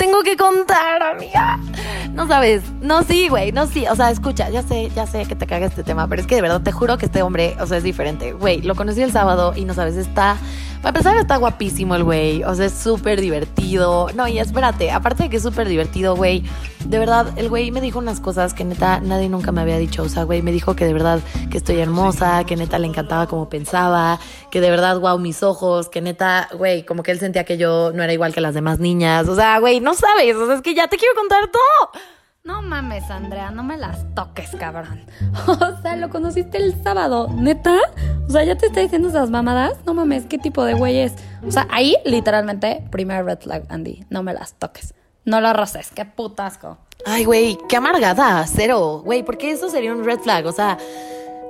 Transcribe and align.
tengo 0.00 0.22
que 0.22 0.34
contar, 0.34 1.02
amiga. 1.02 1.60
No 2.14 2.26
sabes. 2.26 2.62
No, 2.80 3.02
sí, 3.02 3.28
güey. 3.28 3.52
No, 3.52 3.66
sí. 3.66 3.86
O 3.86 3.94
sea, 3.94 4.10
escucha, 4.10 4.48
ya 4.48 4.62
sé, 4.62 4.90
ya 4.96 5.06
sé 5.06 5.26
que 5.26 5.36
te 5.36 5.46
caga 5.46 5.66
este 5.66 5.82
tema, 5.82 6.08
pero 6.08 6.22
es 6.22 6.26
que 6.26 6.36
de 6.36 6.40
verdad 6.40 6.62
te 6.62 6.72
juro 6.72 6.96
que 6.96 7.04
este 7.04 7.20
hombre, 7.20 7.54
o 7.60 7.66
sea, 7.66 7.76
es 7.76 7.84
diferente. 7.84 8.32
Güey, 8.32 8.62
lo 8.62 8.74
conocí 8.74 9.02
el 9.02 9.12
sábado 9.12 9.52
y 9.54 9.66
no 9.66 9.74
sabes, 9.74 9.96
está 9.96 10.38
para 10.82 10.90
empezar, 10.90 11.16
está 11.18 11.36
guapísimo 11.36 11.94
el 11.94 12.04
güey. 12.04 12.42
O 12.44 12.54
sea, 12.54 12.66
es 12.66 12.72
súper 12.72 13.20
divertido. 13.20 14.08
No, 14.14 14.26
y 14.26 14.38
espérate, 14.38 14.90
aparte 14.90 15.24
de 15.24 15.30
que 15.30 15.36
es 15.36 15.42
súper 15.42 15.68
divertido, 15.68 16.16
güey. 16.16 16.42
De 16.86 16.98
verdad, 16.98 17.26
el 17.36 17.50
güey 17.50 17.70
me 17.70 17.82
dijo 17.82 17.98
unas 17.98 18.18
cosas 18.18 18.54
que 18.54 18.64
neta 18.64 19.00
nadie 19.00 19.28
nunca 19.28 19.52
me 19.52 19.60
había 19.60 19.76
dicho. 19.76 20.02
O 20.02 20.08
sea, 20.08 20.24
güey, 20.24 20.40
me 20.40 20.52
dijo 20.52 20.74
que 20.76 20.86
de 20.86 20.94
verdad 20.94 21.20
que 21.50 21.58
estoy 21.58 21.78
hermosa, 21.78 22.44
que 22.44 22.56
neta 22.56 22.78
le 22.78 22.86
encantaba 22.86 23.26
como 23.26 23.50
pensaba, 23.50 24.18
que 24.50 24.62
de 24.62 24.70
verdad, 24.70 24.98
wow, 24.98 25.18
mis 25.18 25.42
ojos, 25.42 25.90
que 25.90 26.00
neta, 26.00 26.48
güey, 26.56 26.86
como 26.86 27.02
que 27.02 27.10
él 27.10 27.20
sentía 27.20 27.44
que 27.44 27.58
yo 27.58 27.92
no 27.94 28.02
era 28.02 28.12
igual 28.14 28.32
que 28.32 28.40
las 28.40 28.54
demás 28.54 28.78
niñas. 28.78 29.28
O 29.28 29.34
sea, 29.34 29.58
güey, 29.58 29.80
no 29.80 29.92
sabes. 29.94 30.34
O 30.36 30.46
sea, 30.46 30.54
es 30.54 30.62
que 30.62 30.74
ya 30.74 30.88
te 30.88 30.96
quiero 30.96 31.14
contar 31.14 31.50
todo. 31.50 32.02
No 32.42 32.62
mames, 32.62 33.10
Andrea, 33.10 33.50
no 33.50 33.62
me 33.62 33.76
las 33.76 34.14
toques, 34.14 34.50
cabrón. 34.58 35.04
O 35.46 35.82
sea, 35.82 35.96
lo 35.96 36.08
conociste 36.08 36.56
el 36.56 36.82
sábado, 36.82 37.28
¿neta? 37.34 37.76
O 38.26 38.30
sea, 38.30 38.44
ya 38.44 38.56
te 38.56 38.66
está 38.66 38.80
diciendo 38.80 39.08
esas 39.08 39.28
mamadas. 39.30 39.74
No 39.84 39.92
mames, 39.92 40.24
¿qué 40.24 40.38
tipo 40.38 40.64
de 40.64 40.72
güey 40.72 41.00
es? 41.00 41.14
O 41.46 41.50
sea, 41.50 41.68
ahí, 41.70 41.96
literalmente, 42.06 42.82
primer 42.90 43.26
red 43.26 43.40
flag, 43.40 43.64
Andy. 43.68 44.04
No 44.08 44.22
me 44.22 44.32
las 44.32 44.54
toques. 44.54 44.94
No 45.26 45.42
lo 45.42 45.52
roces, 45.52 45.90
qué 45.90 46.06
putasco. 46.06 46.78
Ay, 47.04 47.24
güey, 47.24 47.58
qué 47.68 47.76
amargada, 47.76 48.46
cero. 48.46 49.02
Güey, 49.04 49.22
¿por 49.22 49.36
qué 49.36 49.50
eso 49.50 49.68
sería 49.68 49.92
un 49.92 50.04
red 50.04 50.20
flag? 50.20 50.46
O 50.46 50.52
sea, 50.52 50.78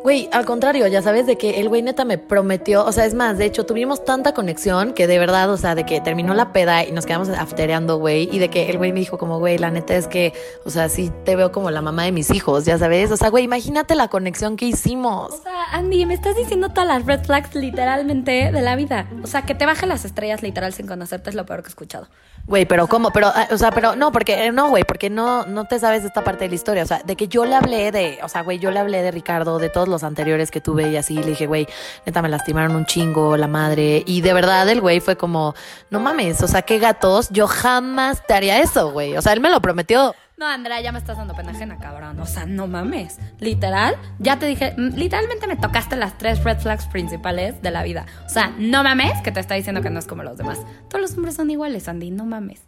Güey, 0.03 0.31
al 0.33 0.47
contrario, 0.47 0.87
ya 0.87 1.03
sabes 1.03 1.27
de 1.27 1.37
que 1.37 1.61
el 1.61 1.69
güey 1.69 1.83
neta 1.83 2.07
me 2.07 2.17
prometió, 2.17 2.87
o 2.87 2.91
sea, 2.91 3.05
es 3.05 3.13
más, 3.13 3.37
de 3.37 3.45
hecho, 3.45 3.67
tuvimos 3.67 4.03
tanta 4.03 4.33
conexión 4.33 4.95
que 4.95 5.07
de 5.07 5.19
verdad, 5.19 5.51
o 5.51 5.59
sea, 5.59 5.75
de 5.75 5.85
que 5.85 6.01
terminó 6.01 6.33
la 6.33 6.55
peda 6.55 6.87
y 6.87 6.93
nos 6.93 7.05
quedamos 7.05 7.29
aftereando, 7.29 7.99
güey, 7.99 8.27
y 8.33 8.39
de 8.39 8.49
que 8.49 8.71
el 8.71 8.79
güey 8.79 8.95
me 8.95 9.01
dijo 9.01 9.19
como, 9.19 9.39
güey, 9.39 9.59
la 9.59 9.71
neta 9.71 9.95
es 9.95 10.07
que, 10.07 10.33
o 10.65 10.71
sea, 10.71 10.89
sí 10.89 11.13
te 11.27 11.37
veo 11.37 11.53
como 11.53 11.71
la 11.71 11.83
mamá 11.83 12.05
de 12.05 12.13
mis 12.13 12.31
hijos, 12.31 12.65
ya 12.65 12.79
sabes, 12.79 13.11
o 13.11 13.19
sea, 13.19 13.29
güey, 13.29 13.45
imagínate 13.45 13.95
la 13.95 14.09
conexión 14.09 14.57
que 14.57 14.65
hicimos. 14.65 15.35
O 15.35 15.43
sea, 15.43 15.65
Andy, 15.73 16.07
me 16.07 16.15
estás 16.15 16.35
diciendo 16.35 16.71
todas 16.71 16.89
las 16.89 17.05
red 17.05 17.23
flags 17.23 17.55
literalmente 17.55 18.51
de 18.53 18.63
la 18.63 18.77
vida. 18.77 19.07
O 19.23 19.27
sea, 19.27 19.43
que 19.43 19.55
te 19.55 19.67
baje 19.67 19.87
las 19.87 20.07
estrellas 20.07 20.43
literal 20.43 20.73
sin 20.73 20.87
conocerte 20.87 21.29
es 21.29 21.37
lo 21.37 21.45
peor 21.45 21.61
que 21.61 21.69
he 21.69 21.71
escuchado. 21.71 22.09
Güey, 22.51 22.67
pero 22.67 22.89
¿cómo? 22.89 23.13
Pero, 23.13 23.29
ah, 23.29 23.47
o 23.53 23.57
sea, 23.57 23.71
pero 23.71 23.95
no, 23.95 24.11
porque 24.11 24.47
eh, 24.47 24.51
no, 24.51 24.71
güey, 24.71 24.83
porque 24.83 25.09
no, 25.09 25.47
no 25.47 25.67
te 25.67 25.79
sabes 25.79 26.05
esta 26.05 26.25
parte 26.25 26.47
de 26.47 26.49
la 26.49 26.57
historia. 26.57 26.83
O 26.83 26.87
sea, 26.87 27.01
de 27.05 27.15
que 27.15 27.29
yo 27.29 27.45
le 27.45 27.55
hablé 27.55 27.93
de, 27.93 28.19
o 28.25 28.29
sea, 28.29 28.43
güey, 28.43 28.59
yo 28.59 28.73
le 28.73 28.81
hablé 28.81 29.03
de 29.03 29.13
Ricardo, 29.13 29.61
de 29.61 29.69
todos 29.69 29.87
los 29.87 30.03
anteriores 30.03 30.51
que 30.51 30.61
tuve 30.61 30.91
y 30.91 30.97
así, 30.97 31.15
le 31.15 31.27
dije, 31.27 31.47
güey, 31.47 31.69
neta, 32.05 32.23
me 32.23 32.29
lastimaron 32.29 32.75
un 32.75 32.87
chingo, 32.87 33.37
la 33.37 33.47
madre. 33.47 34.03
Y 34.05 34.21
de 34.23 34.33
verdad, 34.33 34.69
el 34.69 34.81
güey 34.81 34.99
fue 34.99 35.15
como, 35.15 35.55
no 35.91 36.01
mames, 36.01 36.43
o 36.43 36.49
sea, 36.49 36.63
qué 36.63 36.81
gatos, 36.81 37.29
yo 37.31 37.47
jamás 37.47 38.27
te 38.27 38.35
haría 38.35 38.59
eso, 38.59 38.91
güey. 38.91 39.17
O 39.17 39.23
sea, 39.23 39.33
él 39.33 39.39
me 39.39 39.49
lo 39.49 39.61
prometió. 39.63 40.17
No, 40.41 40.47
Andrea, 40.47 40.81
ya 40.81 40.91
me 40.91 40.99
estás 40.99 41.19
dando 41.19 41.35
pena 41.35 41.51
ajena, 41.51 41.77
cabrón. 41.77 42.19
O 42.19 42.25
sea, 42.25 42.47
no 42.47 42.67
mames. 42.67 43.19
Literal, 43.41 43.95
ya 44.19 44.39
te 44.39 44.47
dije, 44.47 44.73
mm, 44.75 44.95
literalmente 44.95 45.47
me 45.47 45.55
tocaste 45.55 45.97
las 45.97 46.17
tres 46.17 46.43
red 46.43 46.59
flags 46.59 46.87
principales 46.87 47.61
de 47.61 47.71
la 47.71 47.83
vida. 47.83 48.07
O 48.25 48.31
sea, 48.31 48.51
no 48.57 48.83
mames 48.83 49.21
que 49.21 49.33
te 49.33 49.41
está 49.41 49.55
diciendo 49.55 49.83
que 49.83 49.91
no 49.91 49.99
es 49.99 50.07
como 50.07 50.23
los 50.23 50.39
demás. 50.39 50.59
Todos 50.89 51.03
los 51.03 51.15
hombres 51.15 51.35
son 51.35 51.51
iguales, 51.51 51.89
Andy, 51.89 52.11
no 52.11 52.25
mames. 52.25 52.63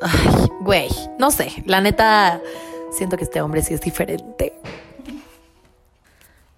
Ay, 0.00 0.48
güey, 0.62 0.88
no 1.18 1.30
sé. 1.30 1.62
La 1.66 1.82
neta, 1.82 2.40
siento 2.96 3.18
que 3.18 3.24
este 3.24 3.42
hombre 3.42 3.60
sí 3.60 3.74
es 3.74 3.82
diferente. 3.82 4.54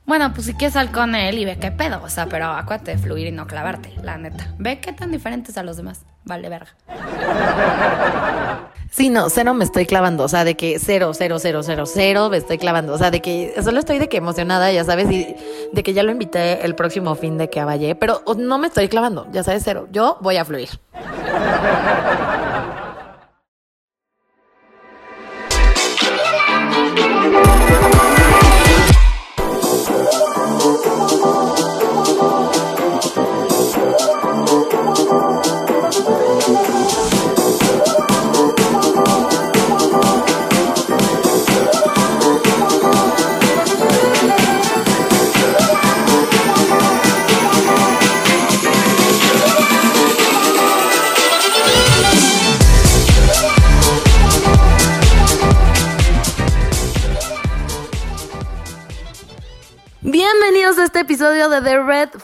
Bueno, 0.07 0.33
pues 0.33 0.47
si 0.47 0.55
quieres 0.55 0.75
sal 0.75 0.93
con 0.93 1.17
él 1.17 1.37
y 1.37 1.45
ve 1.47 1.59
qué 1.59 1.73
pedo, 1.73 2.01
o 2.03 2.09
sea, 2.09 2.27
pero 2.27 2.47
acuérdate 2.47 2.93
de 2.93 2.99
fluir 2.99 3.27
y 3.27 3.33
no 3.33 3.49
clavarte, 3.49 3.93
la 4.05 4.17
neta. 4.17 4.55
Ve 4.57 4.79
qué 4.79 4.93
tan 4.93 5.11
diferentes 5.11 5.59
a 5.59 5.65
los 5.65 5.77
demás. 5.77 6.03
Vale, 6.29 6.49
verga. 6.51 6.69
Sí, 8.91 9.11
no, 9.11 9.29
cero 9.31 9.55
me 9.55 9.65
estoy 9.65 9.87
clavando, 9.87 10.25
o 10.25 10.29
sea, 10.29 10.45
de 10.45 10.57
que 10.57 10.79
cero, 10.79 11.13
cero, 11.15 11.39
cero, 11.39 11.63
cero, 11.63 11.85
cero 11.87 12.29
me 12.31 12.39
estoy 12.39 12.59
clavando, 12.59 12.95
o 12.95 12.99
sea, 12.99 13.11
de 13.11 13.21
que 13.21 13.55
solo 13.63 13.79
estoy 13.81 13.99
de 13.99 14.09
que 14.09 14.17
emocionada, 14.17 14.73
ya 14.73 14.85
sabes, 14.85 15.11
y 15.11 15.37
de 15.73 15.83
que 15.83 15.93
ya 15.93 16.03
lo 16.03 16.11
invité 16.11 16.65
el 16.65 16.75
próximo 16.75 17.15
fin 17.15 17.39
de 17.39 17.49
que 17.49 17.63
vaya, 17.65 17.95
pero 17.99 18.23
no 18.37 18.59
me 18.59 18.67
estoy 18.67 18.89
clavando, 18.89 19.27
ya 19.31 19.43
sabes, 19.43 19.63
cero, 19.65 19.89
yo 19.91 20.19
voy 20.21 20.37
a 20.37 20.45
fluir. 20.45 20.69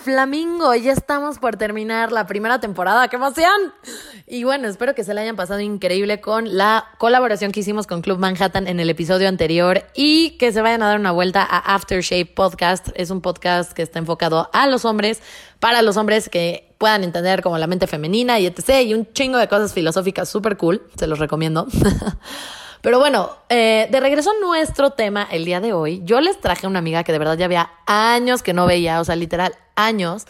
Flamingo. 0.04 0.74
Ya 0.74 0.92
estamos 0.92 1.38
por 1.38 1.56
terminar 1.56 2.12
la 2.12 2.26
primera 2.26 2.60
temporada. 2.60 3.08
¡Qué 3.08 3.16
emoción! 3.16 3.72
Y 4.26 4.44
bueno, 4.44 4.68
espero 4.68 4.94
que 4.94 5.02
se 5.02 5.14
le 5.14 5.22
hayan 5.22 5.34
pasado 5.34 5.60
increíble 5.60 6.20
con 6.20 6.58
la 6.58 6.84
colaboración 6.98 7.52
que 7.52 7.60
hicimos 7.60 7.86
con 7.86 8.02
Club 8.02 8.18
Manhattan 8.18 8.68
en 8.68 8.80
el 8.80 8.90
episodio 8.90 9.28
anterior 9.28 9.84
y 9.94 10.36
que 10.36 10.52
se 10.52 10.60
vayan 10.60 10.82
a 10.82 10.88
dar 10.88 11.00
una 11.00 11.10
vuelta 11.10 11.42
a 11.42 11.74
Aftershave 11.74 12.26
Podcast. 12.26 12.90
Es 12.94 13.10
un 13.10 13.22
podcast 13.22 13.72
que 13.72 13.80
está 13.80 13.98
enfocado 13.98 14.50
a 14.52 14.66
los 14.66 14.84
hombres, 14.84 15.22
para 15.58 15.80
los 15.80 15.96
hombres 15.96 16.28
que 16.28 16.74
puedan 16.76 17.02
entender 17.02 17.42
como 17.42 17.56
la 17.56 17.66
mente 17.66 17.86
femenina 17.86 18.38
y 18.38 18.46
etc. 18.46 18.82
Y 18.84 18.92
un 18.92 19.10
chingo 19.14 19.38
de 19.38 19.48
cosas 19.48 19.72
filosóficas 19.72 20.28
súper 20.28 20.58
cool. 20.58 20.86
Se 20.98 21.06
los 21.06 21.18
recomiendo. 21.18 21.66
Pero 22.82 22.98
bueno, 22.98 23.30
eh, 23.48 23.88
de 23.90 24.00
regreso 24.00 24.30
a 24.30 24.46
nuestro 24.46 24.90
tema 24.90 25.26
el 25.30 25.46
día 25.46 25.62
de 25.62 25.72
hoy, 25.72 26.02
yo 26.04 26.20
les 26.20 26.38
traje 26.38 26.66
a 26.66 26.68
una 26.68 26.80
amiga 26.80 27.02
que 27.02 27.12
de 27.12 27.18
verdad 27.18 27.38
ya 27.38 27.46
había 27.46 27.70
años 27.86 28.42
que 28.42 28.52
no 28.52 28.66
veía, 28.66 29.00
o 29.00 29.04
sea, 29.04 29.16
literal, 29.16 29.54
años. 29.76 30.26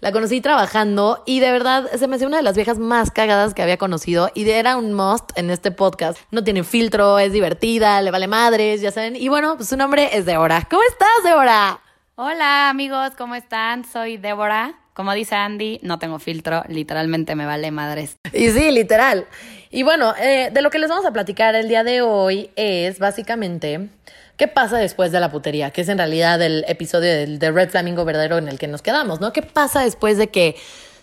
La 0.00 0.12
conocí 0.12 0.42
trabajando 0.42 1.22
y 1.24 1.40
de 1.40 1.50
verdad 1.52 1.90
se 1.96 2.06
me 2.06 2.16
hacía 2.16 2.28
una 2.28 2.36
de 2.36 2.42
las 2.42 2.54
viejas 2.54 2.78
más 2.78 3.10
cagadas 3.10 3.54
que 3.54 3.62
había 3.62 3.78
conocido 3.78 4.30
y 4.34 4.48
era 4.48 4.76
un 4.76 4.92
must 4.92 5.30
en 5.36 5.50
este 5.50 5.70
podcast. 5.70 6.18
No 6.30 6.44
tiene 6.44 6.64
filtro, 6.64 7.18
es 7.18 7.32
divertida, 7.32 8.02
le 8.02 8.10
vale 8.10 8.28
madres, 8.28 8.82
ya 8.82 8.92
saben. 8.92 9.16
Y 9.16 9.28
bueno, 9.28 9.56
pues 9.56 9.70
su 9.70 9.76
nombre 9.76 10.10
es 10.16 10.26
Débora. 10.26 10.66
¿Cómo 10.70 10.82
estás, 10.88 11.24
Débora? 11.24 11.80
Hola, 12.14 12.68
amigos, 12.68 13.12
¿cómo 13.16 13.34
están? 13.34 13.84
Soy 13.84 14.18
Débora. 14.18 14.74
Como 14.92 15.12
dice 15.12 15.34
Andy, 15.34 15.80
no 15.82 15.98
tengo 15.98 16.18
filtro, 16.18 16.62
literalmente 16.68 17.34
me 17.34 17.44
vale 17.44 17.70
madres. 17.70 18.16
Y 18.32 18.48
sí, 18.50 18.70
literal. 18.70 19.26
Y 19.70 19.82
bueno, 19.82 20.14
eh, 20.18 20.50
de 20.52 20.62
lo 20.62 20.70
que 20.70 20.78
les 20.78 20.88
vamos 20.88 21.04
a 21.04 21.12
platicar 21.12 21.54
el 21.54 21.68
día 21.68 21.84
de 21.84 22.00
hoy 22.00 22.50
es 22.56 22.98
básicamente 22.98 23.90
qué 24.36 24.48
pasa 24.48 24.78
después 24.78 25.12
de 25.12 25.20
la 25.20 25.30
putería, 25.30 25.70
que 25.70 25.82
es 25.82 25.88
en 25.88 25.98
realidad 25.98 26.40
el 26.42 26.64
episodio 26.68 27.12
del, 27.12 27.38
de 27.38 27.50
Red 27.50 27.70
Flamingo 27.70 28.04
verdadero 28.04 28.38
en 28.38 28.48
el 28.48 28.58
que 28.58 28.68
nos 28.68 28.82
quedamos, 28.82 29.20
¿no? 29.20 29.32
¿Qué 29.32 29.42
pasa 29.42 29.82
después 29.82 30.18
de 30.18 30.28
que 30.28 30.56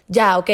ya, 0.08 0.38
ok, 0.38 0.50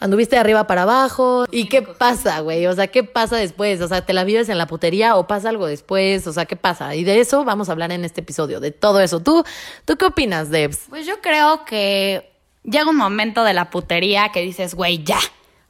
anduviste 0.00 0.36
de 0.36 0.40
arriba 0.40 0.66
para 0.66 0.82
abajo. 0.82 1.44
¿Y 1.50 1.68
qué 1.68 1.82
pasa, 1.82 2.40
güey? 2.40 2.66
O 2.66 2.74
sea, 2.74 2.88
¿qué 2.88 3.04
pasa 3.04 3.36
después? 3.36 3.80
O 3.80 3.88
sea, 3.88 4.04
¿te 4.04 4.12
la 4.12 4.24
vives 4.24 4.48
en 4.48 4.58
la 4.58 4.66
putería 4.66 5.16
o 5.16 5.26
pasa 5.26 5.50
algo 5.50 5.66
después? 5.66 6.26
O 6.26 6.32
sea, 6.32 6.46
¿qué 6.46 6.56
pasa? 6.56 6.94
Y 6.96 7.04
de 7.04 7.20
eso 7.20 7.44
vamos 7.44 7.68
a 7.68 7.72
hablar 7.72 7.92
en 7.92 8.04
este 8.04 8.22
episodio, 8.22 8.58
de 8.58 8.72
todo 8.72 9.00
eso. 9.00 9.20
¿Tú, 9.20 9.44
¿tú 9.84 9.96
qué 9.96 10.06
opinas, 10.06 10.50
Debs? 10.50 10.86
Pues 10.88 11.06
yo 11.06 11.20
creo 11.20 11.64
que 11.64 12.32
llega 12.64 12.88
un 12.88 12.96
momento 12.96 13.44
de 13.44 13.54
la 13.54 13.70
putería 13.70 14.30
que 14.32 14.40
dices, 14.40 14.74
güey, 14.74 15.04
ya. 15.04 15.20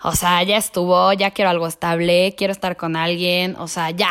O 0.02 0.12
sea, 0.12 0.42
ya 0.42 0.56
estuvo, 0.56 1.12
ya 1.12 1.32
quiero 1.32 1.50
algo 1.50 1.66
estable, 1.66 2.34
quiero 2.36 2.52
estar 2.52 2.76
con 2.76 2.96
alguien, 2.96 3.54
o 3.58 3.68
sea, 3.68 3.90
ya. 3.90 4.10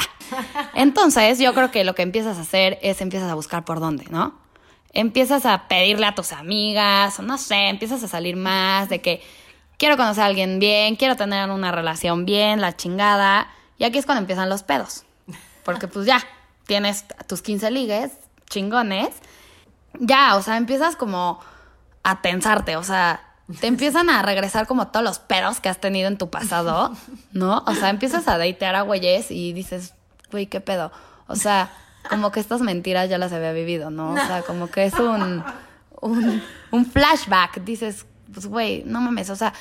Entonces, 0.76 1.40
yo 1.40 1.54
creo 1.54 1.72
que 1.72 1.84
lo 1.84 1.96
que 1.96 2.04
empiezas 2.04 2.38
a 2.38 2.42
hacer 2.42 2.78
es 2.82 3.02
empiezas 3.02 3.32
a 3.32 3.36
buscar 3.36 3.66
por 3.66 3.80
dónde, 3.80 4.06
¿no? 4.10 4.38
Empiezas 4.94 5.46
a 5.46 5.68
pedirle 5.68 6.06
a 6.06 6.16
tus 6.16 6.32
amigas, 6.32 7.20
o 7.20 7.24
no 7.24 7.38
sé, 7.38 7.70
empiezas 7.70 8.04
a 8.04 8.08
salir 8.08 8.36
más 8.36 8.90
de 8.90 9.02
que 9.02 9.22
quiero 9.78 9.98
conocer 9.98 10.24
a 10.24 10.28
alguien 10.28 10.60
bien, 10.60 10.96
quiero 10.96 11.16
tener 11.16 11.50
una 11.50 11.72
relación 11.72 12.26
bien, 12.26 12.62
la 12.62 12.76
chingada. 12.76 13.48
Y 13.80 13.84
aquí 13.84 13.98
es 13.98 14.06
cuando 14.06 14.22
empiezan 14.22 14.50
los 14.50 14.62
pedos. 14.62 15.06
Porque 15.64 15.88
pues 15.88 16.06
ya, 16.06 16.24
tienes 16.68 17.06
tus 17.28 17.42
15 17.42 17.72
ligues, 17.72 18.12
chingones. 18.50 19.10
Ya, 20.00 20.36
o 20.36 20.42
sea, 20.44 20.58
empiezas 20.58 20.96
como 20.96 21.40
a 22.04 22.22
tensarte, 22.22 22.76
o 22.76 22.84
sea, 22.84 23.29
te 23.60 23.68
empiezan 23.68 24.10
a 24.10 24.22
regresar 24.22 24.68
como 24.68 24.90
todos 24.90 25.04
los 25.04 25.20
pedos 25.20 25.60
que 25.60 25.70
has 25.70 25.80
tenido 25.80 26.08
en 26.08 26.18
tu 26.18 26.30
pasado, 26.30 26.96
¿no? 27.32 27.64
O 27.66 27.74
sea, 27.74 27.90
empiezas 27.90 28.28
a 28.28 28.38
datear 28.38 28.76
a 28.76 28.82
güeyes 28.82 29.32
y 29.32 29.54
dices, 29.54 29.94
güey, 30.32 30.48
¿qué 30.48 30.62
pedo? 30.62 30.92
O 31.28 31.36
sea, 31.36 31.72
como 32.10 32.32
que 32.32 32.40
estas 32.40 32.62
mentiras 32.62 33.10
ya 33.10 33.18
las 33.18 33.34
había 33.34 33.52
vivido, 33.52 33.90
¿no? 33.90 34.14
O 34.14 34.18
sea, 34.18 34.44
como 34.44 34.70
que 34.70 34.86
es 34.86 34.94
un, 34.94 35.44
un 36.02 36.86
flashback. 36.86 37.64
Dices, 37.64 38.06
pues, 38.34 38.46
güey, 38.46 38.84
no 38.86 39.02
mames, 39.02 39.30
o 39.30 39.36
sea, 39.36 39.54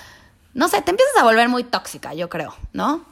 no 0.55 0.69
sé, 0.69 0.83
te 0.83 0.91
empiezas 0.91 1.17
a 1.19 1.25
volver 1.25 1.49
muy 1.49 1.65
tóxica, 1.65 2.15
yo 2.15 2.29
creo, 2.29 2.55
¿no? 2.73 3.05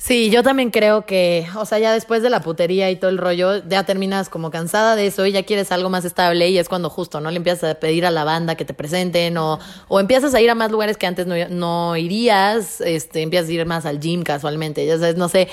Sí, 0.00 0.30
yo 0.30 0.44
también 0.44 0.70
creo 0.70 1.04
que, 1.06 1.44
o 1.56 1.64
sea, 1.64 1.80
ya 1.80 1.92
después 1.92 2.22
de 2.22 2.30
la 2.30 2.40
putería 2.40 2.88
y 2.88 2.94
todo 2.94 3.10
el 3.10 3.18
rollo, 3.18 3.66
ya 3.68 3.82
terminas 3.82 4.28
como 4.28 4.52
cansada 4.52 4.94
de 4.94 5.08
eso 5.08 5.26
y 5.26 5.32
ya 5.32 5.42
quieres 5.42 5.72
algo 5.72 5.90
más 5.90 6.04
estable 6.04 6.48
y 6.48 6.56
es 6.56 6.68
cuando 6.68 6.88
justo, 6.88 7.20
¿no? 7.20 7.32
Le 7.32 7.36
empiezas 7.36 7.72
a 7.72 7.80
pedir 7.80 8.06
a 8.06 8.12
la 8.12 8.22
banda 8.22 8.54
que 8.54 8.64
te 8.64 8.74
presenten 8.74 9.36
o, 9.38 9.58
o 9.88 9.98
empiezas 9.98 10.34
a 10.34 10.40
ir 10.40 10.50
a 10.50 10.54
más 10.54 10.70
lugares 10.70 10.96
que 10.96 11.06
antes 11.08 11.26
no, 11.26 11.34
no 11.50 11.96
irías, 11.96 12.80
este, 12.80 13.22
empiezas 13.22 13.50
a 13.50 13.52
ir 13.52 13.66
más 13.66 13.86
al 13.86 13.98
gym 13.98 14.22
casualmente, 14.22 14.86
ya 14.86 14.98
sabes, 14.98 15.16
no 15.16 15.28
sé. 15.28 15.48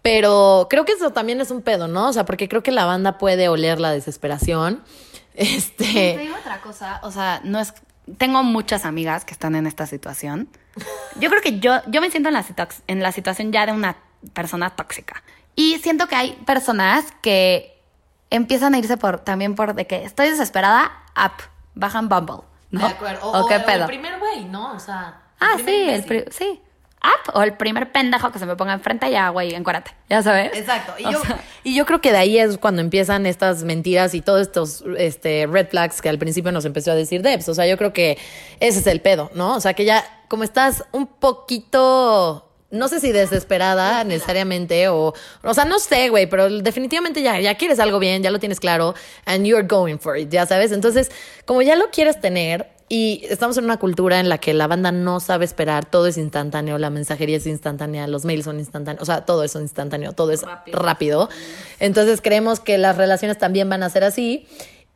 Pero 0.00 0.68
creo 0.70 0.84
que 0.84 0.92
eso 0.92 1.10
también 1.10 1.40
es 1.40 1.50
un 1.50 1.62
pedo, 1.62 1.88
¿no? 1.88 2.08
O 2.08 2.12
sea, 2.12 2.24
porque 2.24 2.48
creo 2.48 2.62
que 2.62 2.70
la 2.70 2.84
banda 2.84 3.18
puede 3.18 3.48
oler 3.48 3.80
la 3.80 3.90
desesperación. 3.90 4.82
Este. 5.34 5.84
Te 5.84 6.18
digo 6.18 6.34
otra 6.36 6.60
cosa, 6.60 6.98
o 7.04 7.12
sea, 7.12 7.40
no 7.44 7.60
es. 7.60 7.72
Tengo 8.16 8.42
muchas 8.42 8.84
amigas 8.84 9.24
que 9.24 9.32
están 9.32 9.54
en 9.54 9.66
esta 9.66 9.86
situación. 9.86 10.48
Yo 11.20 11.28
creo 11.30 11.42
que 11.42 11.58
yo, 11.60 11.80
yo 11.88 12.00
me 12.00 12.10
siento 12.10 12.28
en 12.28 12.34
la, 12.34 12.44
situa- 12.44 12.82
en 12.86 13.02
la 13.02 13.12
situación 13.12 13.52
ya 13.52 13.66
de 13.66 13.72
una 13.72 13.96
persona 14.32 14.70
tóxica. 14.70 15.22
Y 15.54 15.78
siento 15.78 16.06
que 16.06 16.14
hay 16.16 16.32
personas 16.46 17.04
que 17.20 17.80
empiezan 18.30 18.74
a 18.74 18.78
irse 18.78 18.96
por 18.96 19.18
también 19.20 19.54
por 19.54 19.74
de 19.74 19.86
que 19.86 20.04
estoy 20.04 20.30
desesperada, 20.30 20.92
app, 21.14 21.40
bajan 21.74 22.08
Bumble. 22.08 22.42
¿no? 22.70 22.80
De 22.80 22.86
acuerdo. 22.86 23.30
¿O, 23.32 23.46
qué 23.48 23.58
pedo? 23.60 23.82
el 23.82 23.86
primer 23.86 24.18
güey, 24.18 24.44
¿no? 24.44 24.72
O 24.74 24.78
sea. 24.78 25.22
ah, 25.40 25.54
el 25.58 25.64
sí, 25.64 25.88
el 25.88 26.32
sí. 26.32 26.60
App 27.00 27.34
o 27.34 27.42
el 27.42 27.54
primer 27.54 27.92
pendejo 27.92 28.32
que 28.32 28.38
se 28.38 28.46
me 28.46 28.56
ponga 28.56 28.72
enfrente, 28.72 29.10
ya, 29.10 29.28
güey, 29.28 29.54
encuérate. 29.54 29.92
Ya 30.08 30.22
sabes. 30.22 30.56
Exacto. 30.56 30.94
Y 30.98 31.04
yo, 31.04 31.20
sea, 31.20 31.40
y 31.62 31.74
yo 31.74 31.86
creo 31.86 32.00
que 32.00 32.10
de 32.10 32.18
ahí 32.18 32.38
es 32.38 32.58
cuando 32.58 32.80
empiezan 32.80 33.26
estas 33.26 33.62
mentiras 33.62 34.14
y 34.14 34.20
todos 34.20 34.40
estos 34.40 34.84
este, 34.96 35.46
red 35.46 35.68
flags 35.68 36.02
que 36.02 36.08
al 36.08 36.18
principio 36.18 36.50
nos 36.50 36.64
empezó 36.64 36.90
a 36.90 36.94
decir 36.94 37.22
Debs. 37.22 37.48
O 37.48 37.54
sea, 37.54 37.66
yo 37.66 37.76
creo 37.76 37.92
que 37.92 38.18
ese 38.60 38.80
es 38.80 38.86
el 38.86 39.00
pedo, 39.00 39.30
¿no? 39.34 39.54
O 39.54 39.60
sea, 39.60 39.74
que 39.74 39.84
ya 39.84 40.04
como 40.28 40.44
estás 40.44 40.84
un 40.92 41.06
poquito, 41.06 42.50
no 42.70 42.88
sé 42.88 43.00
si 43.00 43.12
desesperada 43.12 44.04
necesariamente 44.04 44.88
o, 44.88 45.14
o 45.42 45.54
sea, 45.54 45.64
no 45.64 45.78
sé, 45.78 46.10
güey, 46.10 46.26
pero 46.26 46.50
definitivamente 46.50 47.22
ya, 47.22 47.40
ya 47.40 47.54
quieres 47.56 47.80
algo 47.80 47.98
bien, 47.98 48.22
ya 48.22 48.30
lo 48.30 48.38
tienes 48.38 48.60
claro 48.60 48.94
and 49.24 49.46
you're 49.46 49.66
going 49.66 49.98
for 49.98 50.16
it, 50.16 50.30
ya 50.30 50.46
sabes. 50.46 50.72
Entonces, 50.72 51.10
como 51.46 51.62
ya 51.62 51.76
lo 51.76 51.90
quieres 51.90 52.20
tener, 52.20 52.77
y 52.88 53.22
estamos 53.28 53.56
en 53.58 53.64
una 53.64 53.76
cultura 53.78 54.18
en 54.20 54.28
la 54.28 54.38
que 54.38 54.54
la 54.54 54.66
banda 54.66 54.92
no 54.92 55.20
sabe 55.20 55.44
esperar, 55.44 55.84
todo 55.84 56.06
es 56.06 56.16
instantáneo, 56.16 56.78
la 56.78 56.90
mensajería 56.90 57.36
es 57.36 57.46
instantánea, 57.46 58.06
los 58.06 58.24
mails 58.24 58.44
son 58.44 58.58
instantáneos, 58.58 59.02
o 59.02 59.06
sea, 59.06 59.26
todo 59.26 59.44
es 59.44 59.54
instantáneo, 59.54 60.12
todo 60.12 60.32
es 60.32 60.42
Rápido. 60.42 60.78
rápido. 60.78 61.28
Entonces 61.80 62.20
creemos 62.22 62.60
que 62.60 62.78
las 62.78 62.96
relaciones 62.96 63.36
también 63.38 63.68
van 63.68 63.82
a 63.82 63.90
ser 63.90 64.04
así. 64.04 64.46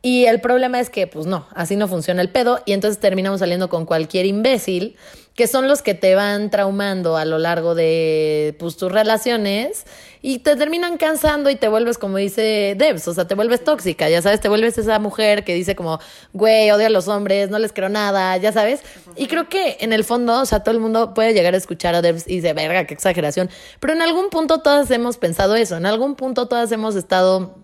Y 0.05 0.25
el 0.25 0.41
problema 0.41 0.81
es 0.81 0.89
que, 0.89 1.07
pues 1.07 1.27
no, 1.27 1.47
así 1.55 1.77
no 1.77 1.87
funciona 1.87 2.21
el 2.21 2.29
pedo. 2.29 2.61
Y 2.65 2.73
entonces 2.73 2.99
terminamos 2.99 3.39
saliendo 3.39 3.69
con 3.69 3.85
cualquier 3.85 4.25
imbécil, 4.25 4.97
que 5.33 5.47
son 5.47 5.69
los 5.69 5.81
que 5.81 5.93
te 5.93 6.13
van 6.13 6.49
traumando 6.49 7.15
a 7.15 7.23
lo 7.23 7.39
largo 7.39 7.73
de 7.73 8.53
pues, 8.59 8.75
tus 8.75 8.91
relaciones 8.91 9.85
y 10.21 10.39
te 10.39 10.57
terminan 10.57 10.97
cansando 10.97 11.49
y 11.49 11.55
te 11.55 11.69
vuelves, 11.69 11.97
como 11.97 12.17
dice 12.17 12.75
Debs, 12.77 13.07
o 13.07 13.13
sea, 13.13 13.29
te 13.29 13.35
vuelves 13.35 13.63
tóxica, 13.63 14.09
ya 14.09 14.21
sabes, 14.21 14.41
te 14.41 14.49
vuelves 14.49 14.77
esa 14.77 14.99
mujer 14.99 15.45
que 15.45 15.53
dice 15.53 15.73
como, 15.73 15.99
güey, 16.33 16.69
odio 16.71 16.87
a 16.87 16.89
los 16.89 17.07
hombres, 17.07 17.49
no 17.49 17.57
les 17.57 17.71
creo 17.71 17.87
nada, 17.87 18.35
ya 18.35 18.51
sabes. 18.51 18.81
Y 19.15 19.27
creo 19.27 19.47
que 19.47 19.77
en 19.79 19.93
el 19.93 20.03
fondo, 20.03 20.41
o 20.41 20.45
sea, 20.45 20.63
todo 20.63 20.75
el 20.75 20.81
mundo 20.81 21.13
puede 21.13 21.33
llegar 21.33 21.53
a 21.53 21.57
escuchar 21.57 21.95
a 21.95 22.01
Debs 22.01 22.27
y 22.27 22.35
dice, 22.35 22.51
verga, 22.51 22.85
qué 22.87 22.93
exageración. 22.93 23.49
Pero 23.79 23.93
en 23.93 24.01
algún 24.01 24.29
punto 24.29 24.59
todas 24.59 24.91
hemos 24.91 25.15
pensado 25.15 25.55
eso, 25.55 25.77
en 25.77 25.85
algún 25.85 26.15
punto 26.15 26.49
todas 26.49 26.73
hemos 26.73 26.97
estado 26.97 27.55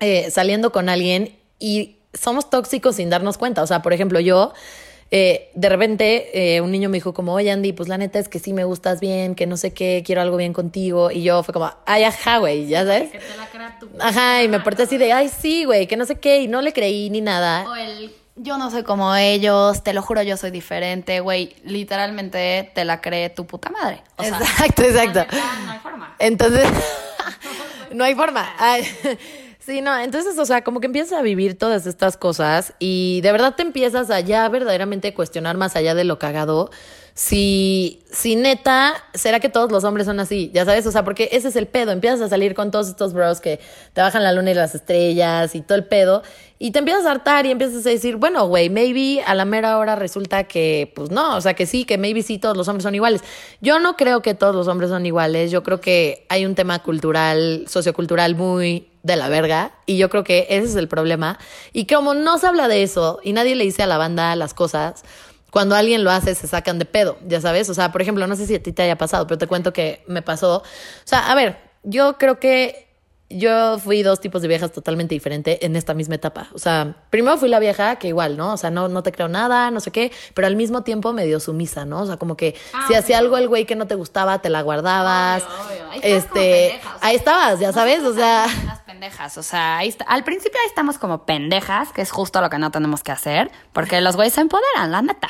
eh, 0.00 0.30
saliendo 0.30 0.70
con 0.70 0.90
alguien 0.90 1.37
y 1.58 1.96
somos 2.14 2.50
tóxicos 2.50 2.96
sin 2.96 3.10
darnos 3.10 3.38
cuenta. 3.38 3.62
O 3.62 3.66
sea, 3.66 3.82
por 3.82 3.92
ejemplo, 3.92 4.18
yo, 4.20 4.52
eh, 5.10 5.50
de 5.54 5.68
repente, 5.68 6.56
eh, 6.56 6.60
un 6.60 6.70
niño 6.70 6.88
me 6.88 6.96
dijo 6.96 7.14
como, 7.14 7.34
oye, 7.34 7.50
Andy, 7.50 7.72
pues 7.72 7.88
la 7.88 7.98
neta 7.98 8.18
es 8.18 8.28
que 8.28 8.38
sí 8.38 8.52
me 8.52 8.64
gustas 8.64 9.00
bien, 9.00 9.34
que 9.34 9.46
no 9.46 9.56
sé 9.56 9.72
qué, 9.72 10.02
quiero 10.04 10.20
algo 10.22 10.36
bien 10.36 10.52
contigo. 10.52 11.10
Y 11.10 11.22
yo 11.22 11.42
fue 11.42 11.52
como, 11.54 11.72
ay, 11.86 12.04
ajá, 12.04 12.38
güey, 12.38 12.66
ya 12.66 12.84
sabes. 12.84 13.10
que 13.10 13.18
te 13.18 13.36
la 13.36 13.46
crea 13.46 13.78
tu- 13.78 13.88
Ajá, 14.00 14.42
y 14.42 14.48
me 14.48 14.60
porté 14.60 14.82
así 14.84 14.96
de, 14.98 15.12
ay, 15.12 15.28
sí, 15.28 15.64
güey, 15.64 15.86
que 15.86 15.96
no 15.96 16.04
sé 16.06 16.16
qué, 16.16 16.40
y 16.42 16.48
no 16.48 16.60
le 16.62 16.72
creí 16.72 17.10
ni 17.10 17.20
nada. 17.20 17.64
O 17.68 17.74
el 17.74 18.12
yo 18.40 18.56
no 18.56 18.70
soy 18.70 18.84
como 18.84 19.16
ellos, 19.16 19.82
te 19.82 19.92
lo 19.92 20.00
juro, 20.00 20.22
yo 20.22 20.36
soy 20.36 20.52
diferente, 20.52 21.18
güey. 21.18 21.56
Literalmente 21.64 22.70
te 22.72 22.84
la 22.84 23.00
cree 23.00 23.30
tu 23.30 23.46
puta 23.48 23.68
madre. 23.70 24.00
O 24.16 24.22
sea, 24.22 24.38
exacto, 24.38 24.82
exacto. 24.82 25.18
la 25.18 25.24
neta, 25.24 25.58
no 25.66 25.72
hay 25.72 25.78
forma. 25.80 26.16
Entonces, 26.20 26.68
no 27.92 28.04
hay 28.04 28.14
forma. 28.14 28.54
Ay, 28.58 28.86
sí, 29.68 29.82
no, 29.82 29.96
entonces, 29.98 30.38
o 30.38 30.46
sea, 30.46 30.64
como 30.64 30.80
que 30.80 30.86
empiezas 30.86 31.18
a 31.18 31.20
vivir 31.20 31.58
todas 31.58 31.86
estas 31.86 32.16
cosas 32.16 32.72
y 32.78 33.20
de 33.20 33.32
verdad 33.32 33.54
te 33.54 33.62
empiezas 33.62 34.10
a 34.10 34.18
ya 34.20 34.48
verdaderamente 34.48 35.12
cuestionar 35.12 35.58
más 35.58 35.76
allá 35.76 35.94
de 35.94 36.04
lo 36.04 36.18
cagado. 36.18 36.70
Si, 37.12 38.00
si 38.10 38.36
neta, 38.36 38.94
¿será 39.12 39.40
que 39.40 39.50
todos 39.50 39.70
los 39.70 39.84
hombres 39.84 40.06
son 40.06 40.20
así? 40.20 40.50
Ya 40.54 40.64
sabes, 40.64 40.86
o 40.86 40.92
sea, 40.92 41.04
porque 41.04 41.28
ese 41.32 41.48
es 41.48 41.56
el 41.56 41.66
pedo. 41.66 41.90
Empiezas 41.92 42.22
a 42.22 42.28
salir 42.28 42.54
con 42.54 42.70
todos 42.70 42.88
estos 42.88 43.12
bros 43.12 43.40
que 43.40 43.60
te 43.92 44.00
bajan 44.00 44.22
la 44.22 44.32
luna 44.32 44.52
y 44.52 44.54
las 44.54 44.74
estrellas 44.74 45.54
y 45.54 45.60
todo 45.60 45.76
el 45.76 45.84
pedo. 45.84 46.22
Y 46.60 46.72
te 46.72 46.80
empiezas 46.80 47.06
a 47.06 47.12
hartar 47.12 47.46
y 47.46 47.52
empiezas 47.52 47.86
a 47.86 47.90
decir, 47.90 48.16
bueno, 48.16 48.46
güey, 48.48 48.68
maybe 48.68 49.22
a 49.24 49.34
la 49.34 49.44
mera 49.44 49.78
hora 49.78 49.94
resulta 49.94 50.44
que, 50.44 50.92
pues 50.94 51.10
no, 51.10 51.36
o 51.36 51.40
sea, 51.40 51.54
que 51.54 51.66
sí, 51.66 51.84
que 51.84 51.98
maybe 51.98 52.22
sí 52.22 52.38
todos 52.38 52.56
los 52.56 52.66
hombres 52.66 52.82
son 52.82 52.96
iguales. 52.96 53.22
Yo 53.60 53.78
no 53.78 53.96
creo 53.96 54.22
que 54.22 54.34
todos 54.34 54.56
los 54.56 54.66
hombres 54.66 54.90
son 54.90 55.06
iguales. 55.06 55.52
Yo 55.52 55.62
creo 55.62 55.80
que 55.80 56.26
hay 56.28 56.44
un 56.44 56.56
tema 56.56 56.80
cultural, 56.82 57.64
sociocultural 57.68 58.34
muy 58.34 58.88
de 59.04 59.14
la 59.14 59.28
verga. 59.28 59.72
Y 59.86 59.98
yo 59.98 60.10
creo 60.10 60.24
que 60.24 60.46
ese 60.50 60.66
es 60.66 60.74
el 60.74 60.88
problema. 60.88 61.38
Y 61.72 61.86
como 61.86 62.14
no 62.14 62.38
se 62.38 62.48
habla 62.48 62.66
de 62.66 62.82
eso 62.82 63.20
y 63.22 63.32
nadie 63.32 63.54
le 63.54 63.62
dice 63.62 63.84
a 63.84 63.86
la 63.86 63.98
banda 63.98 64.34
las 64.34 64.52
cosas, 64.52 65.04
cuando 65.50 65.76
alguien 65.76 66.02
lo 66.02 66.10
hace 66.10 66.34
se 66.34 66.48
sacan 66.48 66.80
de 66.80 66.86
pedo, 66.86 67.18
ya 67.26 67.40
sabes. 67.40 67.70
O 67.70 67.74
sea, 67.74 67.92
por 67.92 68.02
ejemplo, 68.02 68.26
no 68.26 68.34
sé 68.34 68.46
si 68.46 68.56
a 68.56 68.62
ti 68.62 68.72
te 68.72 68.82
haya 68.82 68.98
pasado, 68.98 69.28
pero 69.28 69.38
te 69.38 69.46
cuento 69.46 69.72
que 69.72 70.02
me 70.08 70.22
pasó. 70.22 70.56
O 70.58 70.62
sea, 71.04 71.30
a 71.30 71.34
ver, 71.36 71.56
yo 71.84 72.18
creo 72.18 72.40
que 72.40 72.87
yo 73.30 73.78
fui 73.78 74.02
dos 74.02 74.20
tipos 74.20 74.40
de 74.42 74.48
viejas 74.48 74.72
totalmente 74.72 75.14
diferentes 75.14 75.58
en 75.60 75.76
esta 75.76 75.92
misma 75.94 76.14
etapa. 76.14 76.48
O 76.54 76.58
sea, 76.58 76.94
primero 77.10 77.36
fui 77.36 77.48
la 77.48 77.58
vieja 77.58 77.96
que 77.96 78.08
igual, 78.08 78.36
¿no? 78.36 78.54
O 78.54 78.56
sea, 78.56 78.70
no, 78.70 78.88
no 78.88 79.02
te 79.02 79.12
creo 79.12 79.28
nada, 79.28 79.70
no 79.70 79.80
sé 79.80 79.90
qué, 79.90 80.10
pero 80.34 80.46
al 80.46 80.56
mismo 80.56 80.82
tiempo 80.82 81.12
medio 81.12 81.38
sumisa, 81.38 81.84
¿no? 81.84 82.00
O 82.00 82.06
sea, 82.06 82.16
como 82.16 82.36
que 82.36 82.54
Ah, 82.72 82.84
si 82.88 82.94
hacía 82.94 83.18
algo 83.18 83.36
el 83.36 83.48
güey 83.48 83.66
que 83.66 83.76
no 83.76 83.86
te 83.86 83.94
gustaba, 83.96 84.40
te 84.40 84.48
la 84.48 84.62
guardabas. 84.62 85.42
Obvio, 85.42 85.58
obvio. 85.86 85.90
Ahí 85.90 86.00
Este, 86.02 86.70
pendeja, 86.70 86.96
o 86.96 86.98
sea, 86.98 87.08
ahí 87.08 87.16
estabas, 87.16 87.60
ya 87.60 87.72
sabes, 87.72 88.02
o 88.02 88.14
sea. 88.14 88.46
Las 88.66 88.80
pendejas, 88.80 89.36
o 89.38 89.42
sea, 89.42 89.78
ahí 89.78 89.88
está- 89.88 90.04
al 90.06 90.24
principio 90.24 90.58
ahí 90.62 90.68
estamos 90.68 90.96
como 90.98 91.26
pendejas, 91.26 91.92
que 91.92 92.02
es 92.02 92.10
justo 92.10 92.40
lo 92.40 92.48
que 92.50 92.58
no 92.58 92.70
tenemos 92.70 93.02
que 93.02 93.12
hacer, 93.12 93.50
porque 93.72 94.00
los 94.00 94.16
güeyes 94.16 94.34
se 94.34 94.40
empoderan, 94.40 94.90
la 94.90 95.02
neta. 95.02 95.28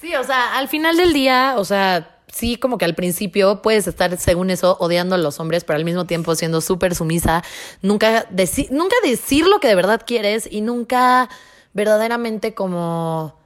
Sí, 0.00 0.14
o 0.14 0.24
sea, 0.24 0.56
al 0.56 0.68
final 0.68 0.96
del 0.96 1.12
día, 1.12 1.54
o 1.58 1.64
sea, 1.64 2.19
sí, 2.32 2.56
como 2.56 2.78
que 2.78 2.84
al 2.84 2.94
principio 2.94 3.62
puedes 3.62 3.86
estar, 3.86 4.16
según 4.18 4.50
eso, 4.50 4.76
odiando 4.80 5.14
a 5.14 5.18
los 5.18 5.40
hombres, 5.40 5.64
pero 5.64 5.76
al 5.76 5.84
mismo 5.84 6.06
tiempo 6.06 6.34
siendo 6.34 6.60
súper 6.60 6.94
sumisa, 6.94 7.42
nunca, 7.82 8.26
nunca 8.70 8.96
decir 9.02 9.46
lo 9.46 9.60
que 9.60 9.68
de 9.68 9.74
verdad 9.74 10.02
quieres 10.06 10.48
y 10.50 10.60
nunca 10.60 11.28
verdaderamente 11.72 12.54
como, 12.54 13.36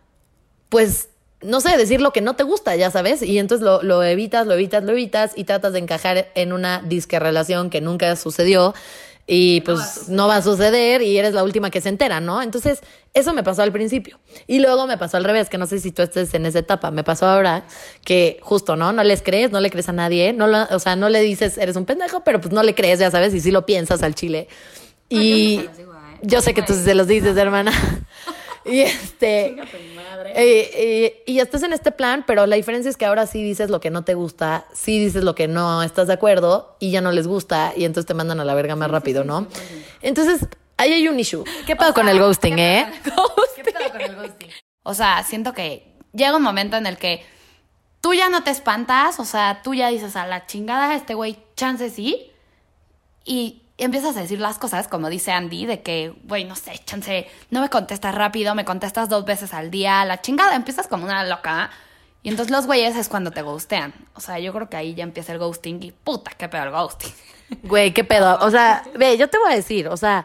pues, 0.68 1.08
no 1.42 1.60
sé, 1.60 1.76
decir 1.76 2.00
lo 2.00 2.12
que 2.12 2.22
no 2.22 2.36
te 2.36 2.42
gusta, 2.42 2.74
ya 2.74 2.90
sabes, 2.90 3.22
y 3.22 3.38
entonces 3.38 3.64
lo, 3.64 3.82
lo 3.82 4.02
evitas, 4.02 4.46
lo 4.46 4.54
evitas, 4.54 4.82
lo 4.82 4.92
evitas 4.92 5.32
y 5.36 5.44
tratas 5.44 5.74
de 5.74 5.78
encajar 5.80 6.28
en 6.34 6.52
una 6.52 6.80
disque 6.80 7.18
relación 7.18 7.68
que 7.68 7.82
nunca 7.82 8.16
sucedió 8.16 8.74
y 9.26 9.62
pues 9.62 10.08
no 10.08 10.28
va 10.28 10.36
a 10.36 10.42
suceder 10.42 11.00
y 11.00 11.16
eres 11.16 11.32
la 11.32 11.42
última 11.44 11.70
que 11.70 11.80
se 11.80 11.88
entera, 11.88 12.20
¿no? 12.20 12.42
Entonces, 12.42 12.80
eso 13.14 13.32
me 13.32 13.42
pasó 13.42 13.62
al 13.62 13.72
principio. 13.72 14.18
Y 14.46 14.58
luego 14.58 14.86
me 14.86 14.98
pasó 14.98 15.16
al 15.16 15.24
revés, 15.24 15.48
que 15.48 15.56
no 15.56 15.66
sé 15.66 15.80
si 15.80 15.92
tú 15.92 16.02
estés 16.02 16.34
en 16.34 16.44
esa 16.44 16.58
etapa, 16.58 16.90
me 16.90 17.04
pasó 17.04 17.26
ahora 17.26 17.64
que 18.04 18.38
justo, 18.42 18.76
¿no? 18.76 18.92
No 18.92 19.02
les 19.02 19.22
crees, 19.22 19.50
no 19.50 19.60
le 19.60 19.70
crees 19.70 19.88
a 19.88 19.92
nadie, 19.92 20.32
no 20.34 20.46
lo- 20.46 20.64
o 20.70 20.78
sea, 20.78 20.94
no 20.96 21.08
le 21.08 21.20
dices, 21.22 21.56
eres 21.56 21.76
un 21.76 21.86
pendejo, 21.86 22.22
pero 22.22 22.40
pues 22.40 22.52
no 22.52 22.62
le 22.62 22.74
crees, 22.74 22.98
ya 22.98 23.10
sabes, 23.10 23.32
y 23.34 23.40
sí 23.40 23.50
lo 23.50 23.64
piensas 23.64 24.02
al 24.02 24.14
chile. 24.14 24.46
Y 25.08 25.56
yo 25.56 25.62
¿eh? 25.62 25.70
yo 26.22 26.40
sé 26.42 26.52
que 26.54 26.62
tú 26.62 26.74
se 26.74 26.94
los 26.94 27.06
dices, 27.06 27.36
hermana. 27.36 27.72
Y 28.72 28.80
este... 28.80 29.56
Eh, 30.36 30.70
eh, 30.74 31.22
y 31.26 31.38
estás 31.38 31.62
en 31.62 31.72
este 31.72 31.92
plan, 31.92 32.24
pero 32.26 32.46
la 32.46 32.56
diferencia 32.56 32.88
es 32.88 32.96
que 32.96 33.04
ahora 33.04 33.26
sí 33.26 33.42
dices 33.42 33.70
lo 33.70 33.80
que 33.80 33.90
no 33.90 34.04
te 34.04 34.14
gusta, 34.14 34.66
sí 34.72 34.98
dices 34.98 35.22
lo 35.22 35.34
que 35.34 35.48
no 35.48 35.82
estás 35.82 36.08
de 36.08 36.14
acuerdo 36.14 36.76
y 36.80 36.90
ya 36.90 37.00
no 37.00 37.12
les 37.12 37.26
gusta 37.26 37.72
y 37.76 37.84
entonces 37.84 38.06
te 38.06 38.14
mandan 38.14 38.40
a 38.40 38.44
la 38.44 38.54
verga 38.54 38.74
más 38.74 38.90
rápido, 38.90 39.22
¿no? 39.22 39.46
Entonces, 40.00 40.48
ahí 40.76 40.92
hay 40.92 41.08
un 41.08 41.20
issue. 41.20 41.44
¿Qué 41.66 41.76
pedo 41.76 41.92
con 41.94 42.08
el 42.08 42.18
ghosting, 42.18 42.58
eh? 42.58 42.86
¿Qué 43.54 43.64
pedo 43.64 43.90
con 43.92 44.00
el 44.00 44.16
ghosting? 44.16 44.50
O 44.82 44.94
sea, 44.94 45.22
siento 45.22 45.52
que 45.52 45.94
llega 46.12 46.36
un 46.36 46.42
momento 46.42 46.76
en 46.76 46.86
el 46.86 46.96
que 46.96 47.24
tú 48.00 48.14
ya 48.14 48.28
no 48.28 48.42
te 48.42 48.50
espantas, 48.50 49.20
o 49.20 49.24
sea, 49.24 49.60
tú 49.62 49.74
ya 49.74 49.88
dices 49.88 50.16
a 50.16 50.26
la 50.26 50.46
chingada, 50.46 50.94
este 50.94 51.14
güey, 51.14 51.38
chance 51.56 51.90
sí, 51.90 52.32
y 53.24 53.62
empiezas 53.78 54.16
a 54.16 54.20
decir 54.20 54.40
las 54.40 54.58
cosas, 54.58 54.88
como 54.88 55.10
dice 55.10 55.32
Andy, 55.32 55.66
de 55.66 55.82
que, 55.82 56.14
güey, 56.24 56.44
no 56.44 56.56
sé, 56.56 56.80
chance, 56.84 57.26
no 57.50 57.60
me 57.60 57.70
contestas 57.70 58.14
rápido, 58.14 58.54
me 58.54 58.64
contestas 58.64 59.08
dos 59.08 59.24
veces 59.24 59.52
al 59.54 59.70
día, 59.70 60.04
la 60.04 60.20
chingada, 60.20 60.54
empiezas 60.54 60.86
como 60.86 61.04
una 61.04 61.24
loca. 61.24 61.70
Y 62.22 62.30
entonces 62.30 62.50
los 62.50 62.66
güeyes 62.66 62.96
es 62.96 63.08
cuando 63.08 63.32
te 63.32 63.42
ghostean. 63.42 63.92
O 64.14 64.20
sea, 64.20 64.38
yo 64.38 64.52
creo 64.52 64.70
que 64.70 64.76
ahí 64.76 64.94
ya 64.94 65.04
empieza 65.04 65.32
el 65.32 65.38
ghosting 65.38 65.82
y 65.82 65.92
puta, 65.92 66.30
qué 66.38 66.48
pedo 66.48 66.62
el 66.62 66.70
ghosting. 66.70 67.12
Güey, 67.64 67.92
qué 67.92 68.04
pedo. 68.04 68.38
O 68.40 68.50
sea, 68.50 68.82
ve, 68.96 69.18
yo 69.18 69.28
te 69.28 69.38
voy 69.38 69.52
a 69.52 69.56
decir, 69.56 69.88
o 69.88 69.96
sea, 69.96 70.24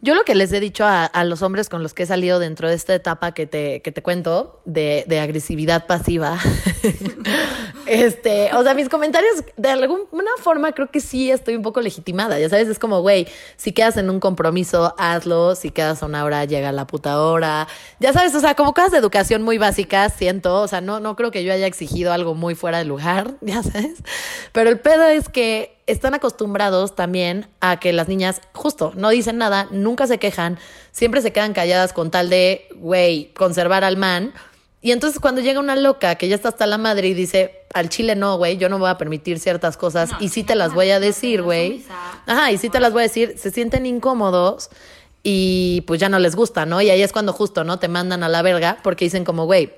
yo 0.00 0.14
lo 0.14 0.24
que 0.24 0.34
les 0.34 0.52
he 0.52 0.60
dicho 0.60 0.84
a, 0.86 1.24
los 1.24 1.42
hombres 1.42 1.68
con 1.68 1.82
los 1.82 1.94
que 1.94 2.04
he 2.04 2.06
salido 2.06 2.38
dentro 2.38 2.68
de 2.68 2.74
esta 2.74 2.94
etapa 2.94 3.32
que 3.32 3.46
te, 3.46 3.82
que 3.82 3.92
te 3.92 4.02
cuento 4.02 4.60
de, 4.64 5.04
de 5.06 5.20
agresividad 5.20 5.86
pasiva 5.86 6.38
Este, 7.86 8.52
o 8.52 8.62
sea, 8.64 8.74
mis 8.74 8.88
comentarios 8.88 9.44
de 9.56 9.68
alguna 9.70 10.30
forma 10.42 10.72
creo 10.72 10.90
que 10.90 11.00
sí 11.00 11.30
estoy 11.30 11.54
un 11.54 11.62
poco 11.62 11.80
legitimada, 11.80 12.38
ya 12.38 12.48
sabes, 12.48 12.68
es 12.68 12.80
como, 12.80 13.00
güey, 13.00 13.28
si 13.56 13.72
quedas 13.72 13.96
en 13.96 14.10
un 14.10 14.18
compromiso, 14.18 14.94
hazlo, 14.98 15.54
si 15.54 15.70
quedas 15.70 16.02
a 16.02 16.06
una 16.06 16.24
hora, 16.24 16.44
llega 16.44 16.72
la 16.72 16.86
puta 16.88 17.20
hora, 17.20 17.68
ya 18.00 18.12
sabes, 18.12 18.34
o 18.34 18.40
sea, 18.40 18.56
como 18.56 18.74
cosas 18.74 18.90
de 18.90 18.98
educación 18.98 19.42
muy 19.42 19.58
básicas, 19.58 20.14
siento, 20.14 20.62
o 20.62 20.68
sea, 20.68 20.80
no, 20.80 20.98
no 20.98 21.14
creo 21.14 21.30
que 21.30 21.44
yo 21.44 21.52
haya 21.52 21.66
exigido 21.66 22.12
algo 22.12 22.34
muy 22.34 22.56
fuera 22.56 22.78
de 22.78 22.84
lugar, 22.84 23.36
ya 23.40 23.62
sabes, 23.62 24.02
pero 24.52 24.68
el 24.68 24.80
pedo 24.80 25.06
es 25.06 25.28
que 25.28 25.75
están 25.86 26.14
acostumbrados 26.14 26.94
también 26.94 27.48
a 27.60 27.78
que 27.78 27.92
las 27.92 28.08
niñas, 28.08 28.40
justo, 28.52 28.92
no 28.96 29.10
dicen 29.10 29.38
nada, 29.38 29.68
nunca 29.70 30.06
se 30.06 30.18
quejan, 30.18 30.58
siempre 30.90 31.22
se 31.22 31.32
quedan 31.32 31.52
calladas 31.52 31.92
con 31.92 32.10
tal 32.10 32.28
de, 32.28 32.68
güey, 32.74 33.32
conservar 33.34 33.84
al 33.84 33.96
man. 33.96 34.32
Y 34.82 34.92
entonces 34.92 35.20
cuando 35.20 35.40
llega 35.40 35.58
una 35.58 35.76
loca 35.76 36.16
que 36.16 36.28
ya 36.28 36.34
está 36.34 36.48
hasta 36.48 36.66
la 36.66 36.78
madre 36.78 37.08
y 37.08 37.14
dice, 37.14 37.62
al 37.72 37.88
chile 37.88 38.14
no, 38.14 38.36
güey, 38.36 38.56
yo 38.56 38.68
no 38.68 38.78
voy 38.78 38.90
a 38.90 38.98
permitir 38.98 39.38
ciertas 39.38 39.76
cosas 39.76 40.10
y 40.20 40.28
sí 40.28 40.44
te 40.44 40.54
las 40.54 40.74
voy 40.74 40.90
a 40.90 41.00
decir, 41.00 41.42
güey. 41.42 41.84
Ajá, 42.26 42.52
y 42.52 42.58
sí 42.58 42.68
te 42.68 42.80
las 42.80 42.92
voy 42.92 43.00
a 43.00 43.02
decir, 43.04 43.36
se 43.38 43.50
sienten 43.50 43.86
incómodos 43.86 44.70
y 45.22 45.82
pues 45.86 45.98
ya 45.98 46.08
no 46.08 46.18
les 46.18 46.36
gusta, 46.36 46.66
¿no? 46.66 46.80
Y 46.80 46.90
ahí 46.90 47.02
es 47.02 47.12
cuando 47.12 47.32
justo, 47.32 47.64
¿no? 47.64 47.78
Te 47.78 47.88
mandan 47.88 48.22
a 48.22 48.28
la 48.28 48.42
verga 48.42 48.78
porque 48.82 49.06
dicen 49.06 49.24
como, 49.24 49.44
güey, 49.44 49.72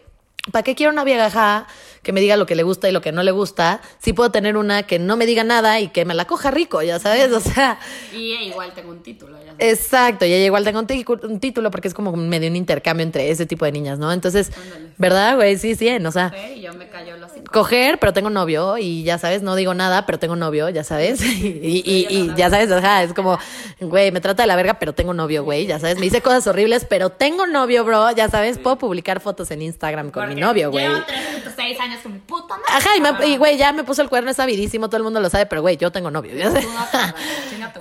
¿para 0.53 0.63
qué 0.63 0.75
quiero 0.75 0.93
una 0.93 1.05
vieja 1.05 1.67
que 2.09 2.13
me 2.15 2.23
diga 2.23 2.39
lo 2.39 2.47
que 2.47 2.55
le 2.55 2.63
gusta 2.63 2.89
y 2.89 2.93
lo 2.93 3.03
que 3.03 3.13
no 3.13 3.23
le 3.23 3.33
gusta? 3.33 3.83
Si 3.99 4.15
puedo 4.15 4.31
tener 4.31 4.57
una 4.57 4.85
que 4.85 4.99
no 4.99 5.19
me 5.19 5.27
diga 5.27 5.45
nada 5.45 5.79
y 5.79 5.89
que 5.89 6.07
me 6.07 6.15
la 6.15 6.25
coja 6.25 6.51
rico, 6.51 6.81
ya 6.81 6.99
sabes, 6.99 7.31
o 7.33 7.39
sea... 7.39 7.79
Y 8.15 8.33
igual 8.33 8.73
tengo 8.73 8.93
un 8.93 9.03
título, 9.03 9.37
ya 9.39 9.53
sabes. 9.53 9.79
Exacto, 9.79 10.25
y 10.25 10.33
ella 10.33 10.47
igual 10.47 10.65
tengo 10.65 10.81
un, 10.81 10.87
un 11.31 11.39
título 11.39 11.71
porque 11.71 11.87
es 11.87 11.93
como 11.93 12.17
medio 12.17 12.49
un 12.49 12.57
intercambio 12.57 13.05
entre 13.05 13.29
ese 13.29 13.45
tipo 13.45 13.67
de 13.67 13.73
niñas, 13.73 13.99
¿no? 13.99 14.11
Entonces, 14.11 14.51
¿verdad, 14.97 15.37
güey? 15.37 15.59
Sí, 15.59 15.75
sí, 15.75 15.87
o 15.91 16.11
sea... 16.11 16.33
Sí, 16.35 16.63
yo 16.63 16.73
me 16.73 16.89
callo 16.89 17.19
los 17.19 17.31
cinco. 17.31 17.53
Coger, 17.53 17.99
pero 17.99 18.15
tengo 18.15 18.31
novio 18.31 18.79
y 18.79 19.03
ya 19.03 19.19
sabes, 19.19 19.43
no 19.43 19.55
digo 19.55 19.75
nada, 19.75 20.07
pero 20.07 20.19
tengo 20.19 20.35
novio, 20.35 20.71
ya 20.71 20.85
sabes. 20.85 21.21
Y, 21.69 21.83
y, 21.85 22.07
y 22.09 22.33
ya 22.37 22.49
sabes, 22.49 22.71
ajá, 22.73 23.03
es 23.03 23.13
como, 23.13 23.39
güey, 23.81 24.13
me 24.13 24.21
trata 24.23 24.45
de 24.45 24.47
la 24.47 24.57
verga, 24.57 24.79
pero 24.79 24.95
tengo 24.95 25.13
novio, 25.13 25.45
güey, 25.45 25.67
ya 25.67 25.79
sabes. 25.79 25.97
Me 25.97 26.05
dice 26.05 26.23
cosas 26.23 26.47
horribles, 26.47 26.87
pero 26.87 27.11
tengo 27.11 27.47
novio, 27.47 27.85
bro, 27.85 28.11
ya 28.13 28.31
sabes. 28.31 28.57
Puedo 28.57 28.79
publicar 28.79 29.21
fotos 29.21 29.51
en 29.51 29.61
Instagram 29.61 30.11
con 30.11 30.29
mi 30.31 30.41
novio, 30.41 30.71
güey. 30.71 30.87
Llevo 30.87 31.05
306 31.05 31.81
años 31.81 31.98
puta 32.27 32.57
madre. 32.57 32.65
Ajá, 32.69 32.89
y, 32.97 33.01
me- 33.01 33.27
y, 33.29 33.37
güey, 33.37 33.57
ya 33.57 33.73
me 33.73 33.85
puso 33.85 34.03
el 34.03 34.09
cuerno, 34.09 34.31
es 34.31 34.37
sabidísimo, 34.37 34.89
todo 34.89 34.99
el 34.99 35.03
mundo 35.05 35.21
lo 35.21 35.31
sabe, 35.31 35.47
pero 35.47 35.61
güey, 35.63 35.77
yo 35.77 35.91
tengo 35.93 36.11
novio, 36.11 36.35
ya 36.35 36.51
madre, 36.51 36.67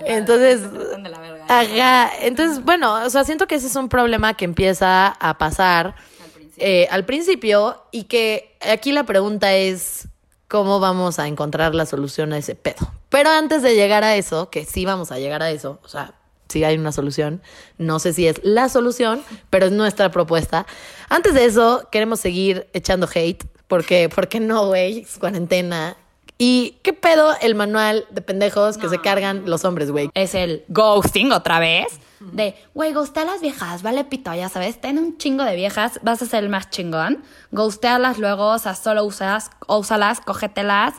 Entonces, 0.06 0.62
ajá, 1.48 2.12
entonces, 2.22 2.64
bueno, 2.64 2.94
o 3.06 3.10
sea, 3.10 3.24
siento 3.24 3.48
que 3.48 3.56
ese 3.56 3.68
es 3.68 3.76
un 3.76 3.90
problema 3.90 4.36
que 4.36 4.46
empieza 4.46 5.08
a 5.08 5.38
pasar 5.38 5.88
Al 5.96 6.30
principio. 6.32 6.66
eh, 6.66 6.88
al 6.92 7.06
principio 7.06 7.84
y 7.92 8.04
que 8.04 8.56
aquí 8.62 8.92
la 8.92 9.04
pregunta 9.06 9.54
es 9.54 10.08
cómo 10.48 10.80
vamos 10.80 11.20
a 11.20 11.28
encontrar 11.28 11.76
la 11.76 11.86
solución 11.86 12.32
a 12.34 12.38
ese 12.38 12.56
pedo. 12.56 12.92
Pero 13.10 13.30
antes 13.30 13.62
de 13.62 13.76
llegar 13.76 14.04
a 14.04 14.16
eso, 14.16 14.50
que 14.50 14.66
sí 14.66 14.86
vamos 14.86 15.12
a 15.12 15.20
llegar 15.20 15.42
a 15.44 15.50
eso, 15.52 15.80
o 15.84 15.88
sea, 15.90 16.14
sí 16.48 16.64
hay 16.64 16.78
una 16.78 16.94
solución, 16.94 17.42
no 17.78 18.00
sé 18.00 18.14
si 18.14 18.28
es 18.28 18.40
la 18.44 18.70
solución, 18.70 19.22
pero 19.50 19.66
es 19.66 19.72
nuestra 19.74 20.10
propuesta. 20.12 20.66
Antes 21.10 21.34
de 21.34 21.44
eso, 21.46 21.88
queremos 21.92 22.20
seguir 22.22 22.68
echando 22.74 23.08
hate, 23.14 23.44
porque, 23.68 24.10
¿por 24.10 24.28
qué 24.28 24.40
no, 24.40 24.68
güey? 24.68 25.00
Es 25.00 25.18
cuarentena. 25.18 25.98
¿Y 26.38 26.78
qué 26.84 26.94
pedo 26.94 27.36
el 27.42 27.56
manual 27.56 28.06
de 28.12 28.22
pendejos 28.22 28.78
que 28.78 28.90
se 28.90 29.00
cargan 29.00 29.50
los 29.50 29.66
hombres, 29.66 29.90
güey? 29.90 30.10
es 30.14 30.36
el 30.36 30.64
ghosting 30.68 31.32
otra 31.32 31.60
vez. 31.60 32.00
De, 32.20 32.56
güey, 32.74 32.94
ghostea 32.94 33.24
a 33.24 33.26
las 33.26 33.42
viejas, 33.42 33.84
vale 33.84 34.04
pito, 34.04 34.34
ya 34.34 34.50
sabes. 34.50 34.80
Ten 34.80 34.98
un 34.98 35.18
chingo 35.18 35.44
de 35.44 35.56
viejas, 35.56 36.00
vas 36.04 36.22
a 36.22 36.26
ser 36.26 36.44
el 36.44 36.50
más 36.50 36.70
chingón. 36.70 37.24
Ghostealas 37.52 38.18
luego, 38.18 38.50
o 38.50 38.60
sea, 38.60 38.76
solo 38.76 39.04
usas, 39.04 39.50
úsalas, 39.68 40.22
cógetelas. 40.22 40.96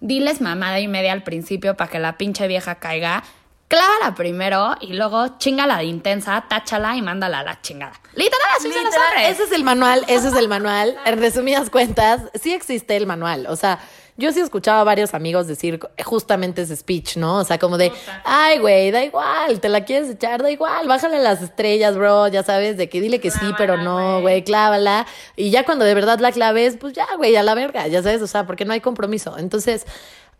Diles 0.00 0.40
mamada 0.40 0.80
y 0.80 0.88
media 0.88 1.12
al 1.12 1.22
principio 1.22 1.76
para 1.76 1.90
que 1.90 1.98
la 1.98 2.16
pinche 2.16 2.48
vieja 2.48 2.76
caiga. 2.76 3.22
Clávala 3.70 4.16
primero 4.16 4.74
y 4.80 4.94
luego 4.94 5.38
chingala 5.38 5.78
de 5.78 5.84
intensa, 5.84 6.44
táchala 6.48 6.96
y 6.96 7.02
mándala 7.02 7.38
a 7.38 7.42
la 7.44 7.62
chingada. 7.62 7.92
Literal, 8.14 8.48
así 8.58 8.66
Literal, 8.66 8.86
hombres. 8.86 9.30
ese 9.30 9.44
es 9.44 9.52
el 9.52 9.62
manual, 9.62 10.04
ese 10.08 10.26
es 10.26 10.34
el 10.34 10.48
manual. 10.48 10.98
En 11.06 11.20
resumidas 11.20 11.70
cuentas, 11.70 12.22
sí 12.34 12.52
existe 12.52 12.96
el 12.96 13.06
manual. 13.06 13.46
O 13.48 13.54
sea, 13.54 13.78
yo 14.16 14.32
sí 14.32 14.40
he 14.40 14.42
escuchado 14.42 14.80
a 14.80 14.84
varios 14.84 15.14
amigos 15.14 15.46
decir 15.46 15.78
justamente 16.04 16.62
ese 16.62 16.74
speech, 16.74 17.16
¿no? 17.16 17.36
O 17.36 17.44
sea, 17.44 17.60
como 17.60 17.78
de, 17.78 17.92
ay, 18.24 18.58
güey, 18.58 18.90
da 18.90 19.04
igual, 19.04 19.60
te 19.60 19.68
la 19.68 19.84
quieres 19.84 20.10
echar, 20.10 20.42
da 20.42 20.50
igual, 20.50 20.88
bájale 20.88 21.20
las 21.20 21.40
estrellas, 21.40 21.96
bro, 21.96 22.26
ya 22.26 22.42
sabes, 22.42 22.76
de 22.76 22.88
que 22.88 23.00
dile 23.00 23.20
que 23.20 23.30
sí, 23.30 23.54
pero 23.56 23.76
no, 23.76 24.20
güey, 24.20 24.42
clávala. 24.42 25.06
Y 25.36 25.50
ya 25.50 25.64
cuando 25.64 25.84
de 25.84 25.94
verdad 25.94 26.18
la 26.18 26.32
claves, 26.32 26.76
pues 26.76 26.92
ya, 26.92 27.06
güey, 27.18 27.36
a 27.36 27.44
la 27.44 27.54
verga, 27.54 27.86
ya 27.86 28.02
sabes, 28.02 28.20
o 28.20 28.26
sea, 28.26 28.46
porque 28.48 28.64
no 28.64 28.72
hay 28.72 28.80
compromiso. 28.80 29.38
Entonces, 29.38 29.86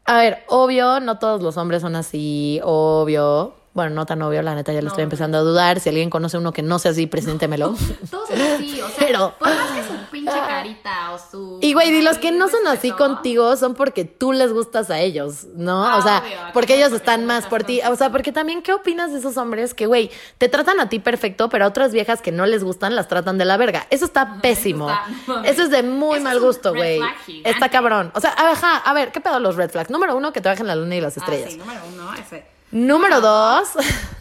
a 0.04 0.18
ver, 0.18 0.44
obvio, 0.48 1.00
no 1.00 1.18
todos 1.18 1.42
los 1.42 1.56
hombres 1.56 1.82
son 1.82 1.96
así, 1.96 2.60
obvio. 2.64 3.54
Bueno, 3.80 3.94
no 3.94 4.04
tan 4.04 4.20
obvio, 4.20 4.42
la 4.42 4.54
neta 4.54 4.74
ya 4.74 4.82
lo 4.82 4.88
estoy 4.88 5.04
empezando 5.04 5.38
a 5.38 5.40
dudar. 5.40 5.80
Si 5.80 5.88
alguien 5.88 6.10
conoce 6.10 6.36
uno 6.36 6.52
que 6.52 6.60
no 6.60 6.78
sea 6.78 6.90
así, 6.90 7.06
preséntemelo. 7.06 7.74
Todos 8.10 8.28
son 8.28 8.40
así, 8.42 8.78
o 8.78 8.86
sea, 8.88 8.96
Pero- 8.98 9.34
por 9.38 9.48
más 9.48 9.70
que 9.70 9.82
su 9.84 9.94
pinche 10.10 10.30
carita 10.32 11.12
o 11.12 11.18
su... 11.18 11.58
Y 11.62 11.72
güey, 11.72 11.88
y 11.96 12.02
los 12.02 12.18
que 12.18 12.30
no 12.30 12.48
son 12.48 12.66
así 12.66 12.90
contigo 12.92 13.56
son 13.56 13.74
porque 13.74 14.04
tú 14.04 14.32
les 14.32 14.52
gustas 14.52 14.90
a 14.90 15.00
ellos, 15.00 15.44
¿no? 15.54 15.96
o 15.96 16.02
sea, 16.02 16.18
Obvio, 16.18 16.36
porque 16.52 16.74
ellos 16.74 16.88
porque 16.90 16.96
están 16.98 17.24
más 17.24 17.46
por 17.46 17.64
ti. 17.64 17.80
O 17.90 17.96
sea, 17.96 18.10
porque 18.12 18.32
también, 18.32 18.60
¿qué 18.60 18.74
opinas 18.74 19.12
de 19.12 19.18
esos 19.18 19.38
hombres 19.38 19.72
que, 19.72 19.86
güey, 19.86 20.10
te 20.36 20.50
tratan 20.50 20.78
a 20.78 20.90
ti 20.90 20.98
perfecto, 20.98 21.48
pero 21.48 21.64
a 21.64 21.68
otras 21.68 21.92
viejas 21.92 22.20
que 22.20 22.32
no 22.32 22.44
les 22.44 22.62
gustan 22.62 22.94
las 22.94 23.08
tratan 23.08 23.38
de 23.38 23.46
la 23.46 23.56
verga? 23.56 23.86
Eso 23.88 24.04
está 24.04 24.40
pésimo. 24.42 24.90
está- 24.90 25.06
no, 25.26 25.42
Eso 25.44 25.62
es 25.62 25.70
de 25.70 25.82
muy 25.82 26.16
eso 26.16 26.24
mal 26.24 26.38
gusto, 26.38 26.74
güey. 26.74 27.00
Está 27.44 27.70
cabrón. 27.70 28.12
O 28.14 28.20
sea, 28.20 28.34
ajá, 28.36 28.76
a 28.76 28.92
ver, 28.92 29.10
¿qué 29.10 29.20
pedo 29.22 29.40
los 29.40 29.56
red 29.56 29.70
flags? 29.70 29.88
Número 29.88 30.14
uno, 30.16 30.32
que 30.34 30.40
te 30.42 30.48
bajen 30.50 30.66
la 30.66 30.76
luna 30.76 30.96
y 30.96 31.00
las 31.00 31.16
Ah, 31.16 31.20
estrellas. 31.20 31.52
sí, 31.52 31.56
número 31.56 31.80
uno, 31.94 32.12
ese. 32.14 32.44
Número 32.70 33.20
dos, 33.20 33.70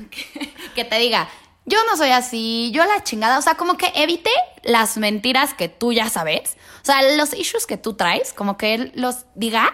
que 0.76 0.84
te 0.86 0.98
diga, 0.98 1.30
yo 1.66 1.78
no 1.86 1.96
soy 1.98 2.10
así, 2.10 2.72
yo 2.74 2.84
la 2.86 3.04
chingada, 3.04 3.38
o 3.38 3.42
sea, 3.42 3.56
como 3.56 3.78
que 3.78 3.92
evite 3.96 4.32
las 4.64 4.98
mentiras 4.98 5.54
que 5.54 5.70
tú 5.70 5.94
ya 5.94 6.10
sabes, 6.10 6.58
o 6.82 6.86
sea, 6.86 7.02
los 7.16 7.34
issues 7.34 7.68
que 7.68 7.78
tú 7.78 7.94
traes, 7.94 8.34
como 8.34 8.58
que 8.58 8.74
él 8.74 8.92
los 8.96 9.26
diga 9.36 9.74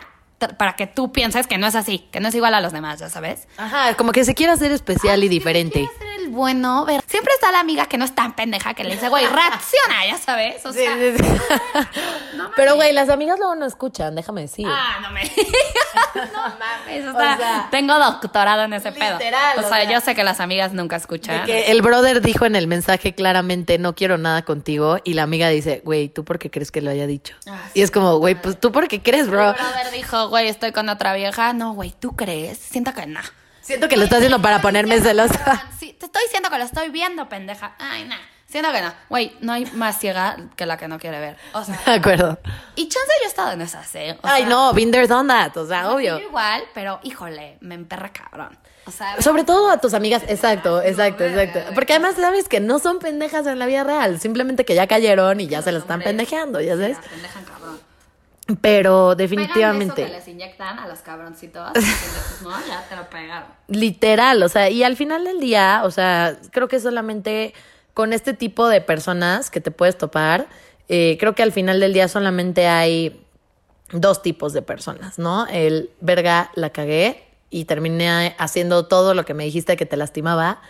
para 0.57 0.75
que 0.75 0.87
tú 0.87 1.13
pienses 1.13 1.47
que 1.47 1.57
no 1.57 1.67
es 1.67 1.75
así, 1.75 1.99
que 2.11 2.19
no 2.19 2.27
es 2.27 2.35
igual 2.35 2.53
a 2.53 2.61
los 2.61 2.73
demás, 2.73 2.99
ya 2.99 3.09
sabes. 3.09 3.47
ajá, 3.57 3.95
como 3.95 4.11
que 4.11 4.25
se 4.25 4.35
quiere 4.35 4.51
hacer 4.51 4.71
especial 4.73 5.23
y 5.23 5.29
diferente. 5.29 5.89
El 6.25 6.31
bueno, 6.31 6.85
ver, 6.85 7.03
siempre 7.07 7.33
está 7.33 7.51
la 7.51 7.59
amiga 7.59 7.85
que 7.85 7.97
no 7.97 8.05
es 8.05 8.13
tan 8.15 8.35
pendeja 8.35 8.73
que 8.73 8.83
le 8.83 8.91
dice, 8.95 9.09
güey, 9.09 9.25
reacciona, 9.25 10.05
ya 10.07 10.17
sabes, 10.17 10.65
o 10.65 10.71
Sí, 10.73 10.79
sea, 10.79 10.95
sí, 10.95 11.13
sí. 11.17 11.23
Pero, 12.55 12.75
güey, 12.75 12.93
las 12.93 13.09
amigas 13.09 13.37
luego 13.37 13.55
no 13.55 13.65
escuchan, 13.65 14.15
déjame 14.15 14.41
decir. 14.41 14.65
Ah, 14.69 14.99
no 15.01 15.11
me. 15.11 15.21
No 16.15 16.41
mames. 16.59 17.05
O 17.07 17.15
O 17.15 17.19
sea, 17.19 17.67
tengo 17.71 17.97
doctorado 17.99 18.63
en 18.63 18.73
ese 18.73 18.91
pedo. 18.91 19.17
literal, 19.17 19.57
O 19.57 19.61
o 19.61 19.63
sea, 19.69 19.81
sea. 19.81 19.91
yo 19.91 19.99
sé 20.01 20.15
que 20.15 20.23
las 20.23 20.39
amigas 20.39 20.71
nunca 20.73 20.95
escuchan. 20.95 21.45
Que 21.45 21.71
el 21.71 21.81
brother 21.81 22.21
dijo 22.21 22.45
en 22.45 22.55
el 22.55 22.67
mensaje 22.67 23.13
claramente, 23.13 23.77
no 23.77 23.95
quiero 23.95 24.17
nada 24.17 24.43
contigo, 24.43 24.97
y 25.03 25.13
la 25.13 25.23
amiga 25.23 25.49
dice, 25.49 25.81
güey, 25.83 26.07
¿tú 26.09 26.23
por 26.23 26.39
qué 26.39 26.49
crees 26.49 26.71
que 26.71 26.81
lo 26.81 26.89
haya 26.91 27.05
dicho? 27.07 27.35
Ah, 27.47 27.59
y 27.73 27.81
es 27.81 27.91
como, 27.91 28.17
güey, 28.17 28.35
pues 28.35 28.59
tú 28.59 28.71
por 28.71 28.87
qué 28.87 29.01
crees, 29.01 29.27
bro. 29.29 29.53
brother 29.53 29.91
dijo, 29.91 30.29
güey, 30.29 30.47
estoy 30.47 30.71
con 30.71 30.87
otra 30.89 31.13
vieja. 31.13 31.53
No, 31.53 31.73
güey, 31.73 31.93
¿tú 31.99 32.15
crees? 32.15 32.57
Siento 32.57 32.93
que 32.93 33.05
no. 33.05 33.19
Siento 33.65 33.87
que 33.89 33.97
lo 33.97 34.03
está 34.03 34.17
haciendo 34.17 34.39
para 34.43 34.61
ponerme 34.61 35.01
celosa. 35.01 35.69
Sí, 35.79 35.93
te 35.99 36.05
estoy 36.05 36.21
diciendo 36.25 36.51
que 36.51 36.57
lo 36.59 36.63
estoy 36.65 36.89
viendo, 36.89 37.27
pendeja. 37.27 37.73
Ay, 37.79 38.03
nah. 38.05 38.15
Siento 38.45 38.71
que 38.71 38.79
no. 38.79 38.93
Güey, 39.09 39.35
no 39.41 39.53
hay 39.53 39.65
más 39.73 39.97
ciega 39.99 40.37
que 40.55 40.67
la 40.67 40.77
que 40.77 40.87
no 40.87 40.99
quiere 40.99 41.19
ver. 41.19 41.35
O 41.53 41.63
sea, 41.63 41.75
De 41.87 41.93
acuerdo. 41.93 42.37
y 42.75 42.87
chance 42.87 43.11
yo 43.19 43.25
he 43.25 43.27
estado 43.27 43.53
en 43.53 43.61
esas, 43.61 43.93
¿eh? 43.95 44.19
O 44.21 44.27
Ay, 44.27 44.43
sea, 44.43 44.49
no, 44.49 44.71
there, 44.75 45.07
done 45.07 45.27
that, 45.29 45.57
o 45.57 45.65
sea, 45.67 45.89
obvio. 45.89 46.19
igual, 46.19 46.63
pero 46.75 46.99
híjole, 47.01 47.57
me 47.61 47.73
emperra 47.73 48.13
cabrón. 48.13 48.55
O 48.85 48.91
sea, 48.91 49.19
Sobre 49.19 49.43
todo 49.43 49.71
a 49.71 49.79
tus 49.79 49.95
amigas, 49.95 50.21
exacto, 50.27 50.79
exacto, 50.83 51.23
exacto. 51.23 51.73
Porque 51.73 51.93
además 51.93 52.17
sabes 52.17 52.47
que 52.47 52.59
no 52.59 52.77
son 52.77 52.99
pendejas 52.99 53.47
en 53.47 53.57
la 53.57 53.65
vida 53.65 53.83
real, 53.83 54.19
simplemente 54.19 54.63
que 54.63 54.75
ya 54.75 54.85
cayeron 54.85 55.39
y 55.41 55.47
ya 55.47 55.63
se 55.63 55.71
las 55.71 55.81
están 55.81 56.01
pendejeando, 56.01 56.61
ya 56.61 56.75
sabes. 56.75 56.99
pendejan 56.99 57.43
cabrón. 57.45 57.79
Pero 58.61 58.61
Pegan 58.61 59.09
eso 59.09 59.17
que 59.17 59.23
definitivamente. 59.23 60.07
les 60.07 60.27
inyectan 60.27 60.77
a 60.77 60.87
los 60.87 60.99
cabroncitos. 60.99 61.71
no, 62.43 62.51
ya 62.67 62.85
te 62.87 62.95
lo 62.95 63.09
pegaron. 63.09 63.49
Literal, 63.67 64.43
o 64.43 64.49
sea, 64.49 64.69
y 64.69 64.83
al 64.83 64.95
final 64.95 65.25
del 65.25 65.39
día, 65.39 65.81
o 65.83 65.91
sea, 65.91 66.37
creo 66.51 66.67
que 66.67 66.79
solamente 66.79 67.53
con 67.95 68.13
este 68.13 68.33
tipo 68.33 68.67
de 68.67 68.81
personas 68.81 69.49
que 69.49 69.61
te 69.61 69.71
puedes 69.71 69.97
topar, 69.97 70.47
eh, 70.89 71.17
creo 71.19 71.33
que 71.33 71.41
al 71.41 71.51
final 71.51 71.79
del 71.79 71.93
día 71.93 72.07
solamente 72.07 72.67
hay 72.67 73.25
dos 73.91 74.21
tipos 74.21 74.53
de 74.53 74.61
personas, 74.61 75.17
¿no? 75.17 75.47
El 75.47 75.89
verga, 76.01 76.51
la 76.55 76.69
cagué 76.69 77.23
y 77.49 77.65
terminé 77.65 78.35
haciendo 78.37 78.85
todo 78.85 79.13
lo 79.13 79.25
que 79.25 79.33
me 79.33 79.45
dijiste 79.45 79.77
que 79.77 79.85
te 79.85 79.97
lastimaba. 79.97 80.61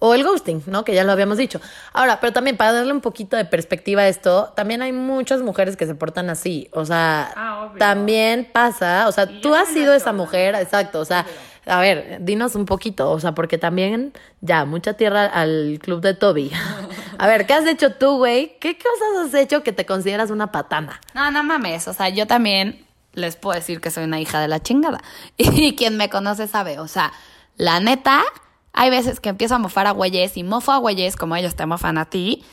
O 0.00 0.14
el 0.14 0.22
ghosting, 0.22 0.62
¿no? 0.66 0.84
Que 0.84 0.94
ya 0.94 1.02
lo 1.02 1.10
habíamos 1.10 1.38
dicho. 1.38 1.60
Ahora, 1.92 2.20
pero 2.20 2.32
también 2.32 2.56
para 2.56 2.72
darle 2.72 2.92
un 2.92 3.00
poquito 3.00 3.36
de 3.36 3.44
perspectiva 3.44 4.02
a 4.02 4.08
esto, 4.08 4.52
también 4.54 4.80
hay 4.80 4.92
muchas 4.92 5.42
mujeres 5.42 5.76
que 5.76 5.86
se 5.86 5.94
portan 5.96 6.30
así. 6.30 6.68
O 6.72 6.84
sea, 6.84 7.32
Ah, 7.34 7.72
también 7.78 8.48
pasa. 8.52 9.08
O 9.08 9.12
sea, 9.12 9.24
Y 9.24 9.40
tú 9.40 9.54
has 9.54 9.68
sido 9.68 9.92
esa 9.94 10.12
mujer, 10.12 10.54
exacto. 10.54 11.00
O 11.00 11.04
sea, 11.04 11.26
a 11.66 11.80
ver, 11.80 12.18
dinos 12.20 12.54
un 12.54 12.64
poquito. 12.64 13.10
O 13.10 13.18
sea, 13.18 13.32
porque 13.32 13.58
también, 13.58 14.12
ya, 14.40 14.64
mucha 14.64 14.92
tierra 14.92 15.26
al 15.26 15.80
club 15.82 16.00
de 16.00 16.14
Toby. 16.14 16.52
a 17.18 17.26
ver, 17.26 17.46
¿qué 17.46 17.54
has 17.54 17.66
hecho 17.66 17.92
tú, 17.94 18.18
güey? 18.18 18.56
¿Qué 18.60 18.78
cosas 18.78 19.26
has 19.26 19.34
hecho 19.34 19.64
que 19.64 19.72
te 19.72 19.84
consideras 19.84 20.30
una 20.30 20.52
patana? 20.52 21.00
No, 21.12 21.30
no 21.32 21.42
mames. 21.42 21.88
O 21.88 21.92
sea, 21.92 22.08
yo 22.08 22.26
también 22.28 22.86
les 23.14 23.34
puedo 23.34 23.56
decir 23.58 23.80
que 23.80 23.90
soy 23.90 24.04
una 24.04 24.20
hija 24.20 24.38
de 24.40 24.46
la 24.46 24.60
chingada. 24.62 25.00
Y 25.38 25.74
quien 25.74 25.96
me 25.96 26.08
conoce 26.08 26.46
sabe, 26.46 26.78
o 26.78 26.86
sea, 26.86 27.12
la 27.56 27.80
neta, 27.80 28.22
hay 28.78 28.90
veces 28.90 29.18
que 29.18 29.28
empiezo 29.28 29.56
a 29.56 29.58
mofar 29.58 29.88
a 29.88 29.90
güeyes 29.90 30.36
y 30.36 30.44
mofo 30.44 30.70
a 30.70 30.76
güeyes 30.76 31.16
como 31.16 31.34
ellos 31.34 31.56
te 31.56 31.66
mofan 31.66 31.98
a 31.98 32.04
ti. 32.04 32.44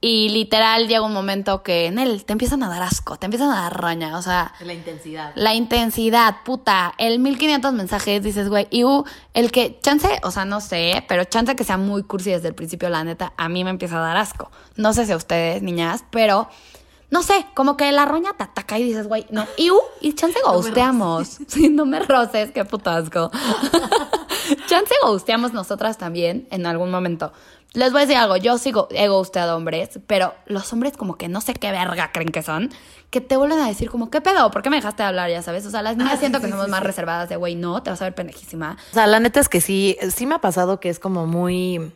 Y 0.00 0.28
literal 0.30 0.88
llega 0.88 1.02
un 1.02 1.12
momento 1.12 1.62
que 1.62 1.86
en 1.86 2.00
él 2.00 2.24
te 2.24 2.32
empiezan 2.32 2.64
a 2.64 2.68
dar 2.68 2.82
asco, 2.82 3.16
te 3.16 3.26
empiezan 3.26 3.50
a 3.50 3.62
dar 3.62 3.80
roña, 3.80 4.18
o 4.18 4.22
sea... 4.22 4.52
La 4.60 4.74
intensidad. 4.74 5.32
La 5.36 5.54
intensidad, 5.54 6.42
puta. 6.44 6.94
El 6.98 7.20
1500 7.20 7.72
mensajes 7.74 8.20
dices, 8.24 8.48
güey, 8.48 8.66
y 8.70 8.82
uh, 8.82 9.04
el 9.34 9.52
que, 9.52 9.78
chance, 9.80 10.08
o 10.24 10.32
sea, 10.32 10.44
no 10.44 10.60
sé, 10.60 11.04
pero 11.08 11.22
chance 11.24 11.54
que 11.54 11.62
sea 11.62 11.76
muy 11.76 12.02
cursi 12.02 12.30
desde 12.30 12.48
el 12.48 12.54
principio, 12.56 12.88
la 12.88 13.04
neta, 13.04 13.32
a 13.36 13.48
mí 13.48 13.62
me 13.62 13.70
empieza 13.70 13.98
a 13.98 14.06
dar 14.06 14.16
asco. 14.16 14.50
No 14.74 14.92
sé 14.92 15.06
si 15.06 15.12
a 15.12 15.16
ustedes, 15.16 15.62
niñas, 15.62 16.02
pero 16.10 16.48
no 17.10 17.22
sé, 17.22 17.46
como 17.54 17.76
que 17.76 17.90
la 17.92 18.04
roña 18.04 18.32
te 18.36 18.44
ataca 18.44 18.78
y 18.78 18.84
dices, 18.84 19.08
güey, 19.08 19.26
no, 19.30 19.46
y 19.56 19.70
uh, 19.70 19.80
y 20.00 20.12
chance 20.14 20.38
ghosteamos. 20.44 21.38
sí, 21.46 21.68
no 21.70 21.86
me 21.86 22.00
roces, 22.00 22.50
qué 22.52 22.64
putasco. 22.64 23.30
chance 24.68 24.94
ghosteamos 25.02 25.52
nosotras 25.52 25.98
también 25.98 26.46
en 26.50 26.66
algún 26.66 26.90
momento. 26.90 27.32
Les 27.74 27.92
voy 27.92 28.00
a 28.00 28.06
decir 28.06 28.16
algo, 28.16 28.36
yo 28.36 28.56
sigo, 28.56 28.88
he 28.90 29.08
ghosteado 29.08 29.56
hombres, 29.56 30.00
pero 30.06 30.34
los 30.46 30.72
hombres 30.72 30.96
como 30.96 31.16
que 31.16 31.28
no 31.28 31.42
sé 31.42 31.52
qué 31.52 31.70
verga 31.70 32.12
creen 32.12 32.30
que 32.30 32.42
son, 32.42 32.70
que 33.10 33.20
te 33.20 33.36
vuelven 33.36 33.58
a 33.58 33.68
decir 33.68 33.90
como, 33.90 34.10
¿qué 34.10 34.22
pedo? 34.22 34.50
¿Por 34.50 34.62
qué 34.62 34.70
me 34.70 34.76
dejaste 34.76 35.02
de 35.02 35.08
hablar? 35.08 35.30
Ya 35.30 35.42
sabes, 35.42 35.66
o 35.66 35.70
sea, 35.70 35.82
las 35.82 35.96
niñas 35.96 36.14
Ah, 36.14 36.16
sí, 36.16 36.20
siento 36.20 36.38
sí, 36.38 36.46
que 36.46 36.50
somos 36.50 36.64
sí, 36.64 36.70
más 36.70 36.82
reservadas 36.82 37.28
de, 37.28 37.36
güey, 37.36 37.56
no, 37.56 37.82
te 37.82 37.90
vas 37.90 38.00
a 38.00 38.04
ver 38.04 38.14
pendejísima. 38.14 38.78
O 38.90 38.94
sea, 38.94 39.06
la 39.06 39.20
neta 39.20 39.40
es 39.40 39.50
que 39.50 39.60
sí, 39.60 39.98
sí 40.14 40.26
me 40.26 40.34
ha 40.34 40.40
pasado 40.40 40.80
que 40.80 40.88
es 40.88 40.98
como 40.98 41.26
muy, 41.26 41.92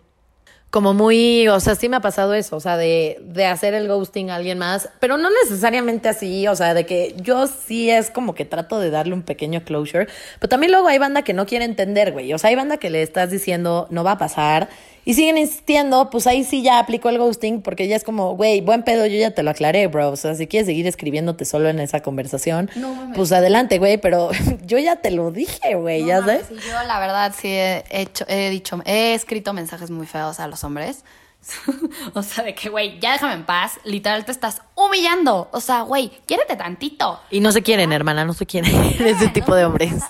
como 0.73 0.95
muy, 0.95 1.47
o 1.49 1.61
sea, 1.61 1.75
sí 1.75 1.91
me 1.91 1.97
ha 1.97 2.01
pasado 2.01 2.33
eso, 2.33 2.57
o 2.57 2.61
sea, 2.61 2.79
de, 2.79 3.21
de 3.27 3.45
hacer 3.45 3.75
el 3.75 3.89
ghosting 3.89 4.31
a 4.31 4.37
alguien 4.37 4.57
más, 4.57 4.89
pero 5.01 5.19
no 5.19 5.29
necesariamente 5.45 6.09
así, 6.09 6.49
o 6.49 6.57
sea, 6.57 6.73
de 6.73 6.87
que 6.87 7.15
yo 7.21 7.47
sí 7.47 7.91
es 7.91 8.11
como 8.11 8.35
que 8.35 8.47
trato 8.47 8.81
de 8.81 8.89
darle 8.89 9.13
un 9.13 9.23
pequeño 9.23 9.63
closure, 9.65 10.07
pero 10.41 10.49
también 10.49 10.73
luego 10.73 10.89
hay 10.89 10.97
banda 10.97 11.21
que 11.23 11.35
no 11.35 11.45
quiere 11.45 11.67
entender, 11.67 12.13
güey, 12.13 12.33
o 12.33 12.39
sea, 12.39 12.49
hay 12.49 12.57
banda 12.57 12.79
que 12.79 12.89
le 12.89 13.03
estás 13.03 13.31
diciendo 13.31 13.87
no 13.91 14.03
va 14.03 14.13
a 14.13 14.19
pasar 14.19 14.71
y 15.05 15.15
siguen 15.15 15.37
insistiendo, 15.37 16.11
pues 16.11 16.29
ahí 16.29 16.45
sí 16.45 16.63
ya 16.63 16.79
aplico 16.79 17.09
el 17.09 17.19
ghosting 17.19 17.61
porque 17.61 17.89
ya 17.89 17.97
es 17.97 18.05
como, 18.05 18.37
güey, 18.37 18.61
buen 18.61 18.85
pedo, 18.85 19.05
yo 19.05 19.19
ya 19.19 19.33
te 19.33 19.43
lo 19.43 19.51
aclaré, 19.51 19.89
bro, 19.89 20.11
o 20.11 20.17
sea, 20.17 20.37
si 20.37 20.47
quieres 20.47 20.67
seguir 20.69 20.87
escribiéndote 20.87 21.45
solo 21.45 21.69
en 21.69 21.81
esa 21.81 22.01
conversación, 22.01 22.71
No 22.77 23.11
pues 23.15 23.33
adelante, 23.33 23.79
güey, 23.79 23.99
pero 23.99 24.31
yo 24.65 24.79
ya 24.79 24.97
te 24.97 25.11
lo 25.11 25.33
dije, 25.33 25.75
güey, 25.75 26.07
ya 26.07 26.21
No 26.21 26.27
sabes. 26.29 26.51
mames, 26.51 26.65
y 26.65 26.69
yo 26.69 26.83
la 26.87 27.01
verdad 27.01 27.35
sí 27.37 27.49
he 27.49 27.85
hecho, 27.91 28.25
he 28.29 28.49
dicho, 28.51 28.81
he 28.87 29.15
escrito 29.15 29.53
mensajes 29.53 29.91
muy 29.91 30.07
feos 30.07 30.39
a 30.39 30.47
los 30.47 30.62
hombres. 30.65 31.05
o 32.15 32.23
sea, 32.23 32.45
de 32.45 32.55
que, 32.55 32.69
güey, 32.69 33.01
ya 33.01 33.13
déjame 33.13 33.35
en 33.35 33.45
paz. 33.45 33.81
Literal 33.85 34.25
te 34.25 34.33
estás 34.33 34.63
humillando. 34.75 35.49
O 35.53 35.61
sea, 35.61 35.83
güey, 35.83 36.11
quiérete 36.27 36.57
tantito. 36.57 37.21
Y 37.31 37.41
no 37.41 37.51
se 37.53 37.63
quieren, 37.63 37.93
hermana, 37.93 38.25
no 38.25 38.33
se 38.33 38.47
quieren 38.47 38.75
ese 39.01 39.29
tipo 39.29 39.55
de 39.55 39.65
hombres. 39.65 40.03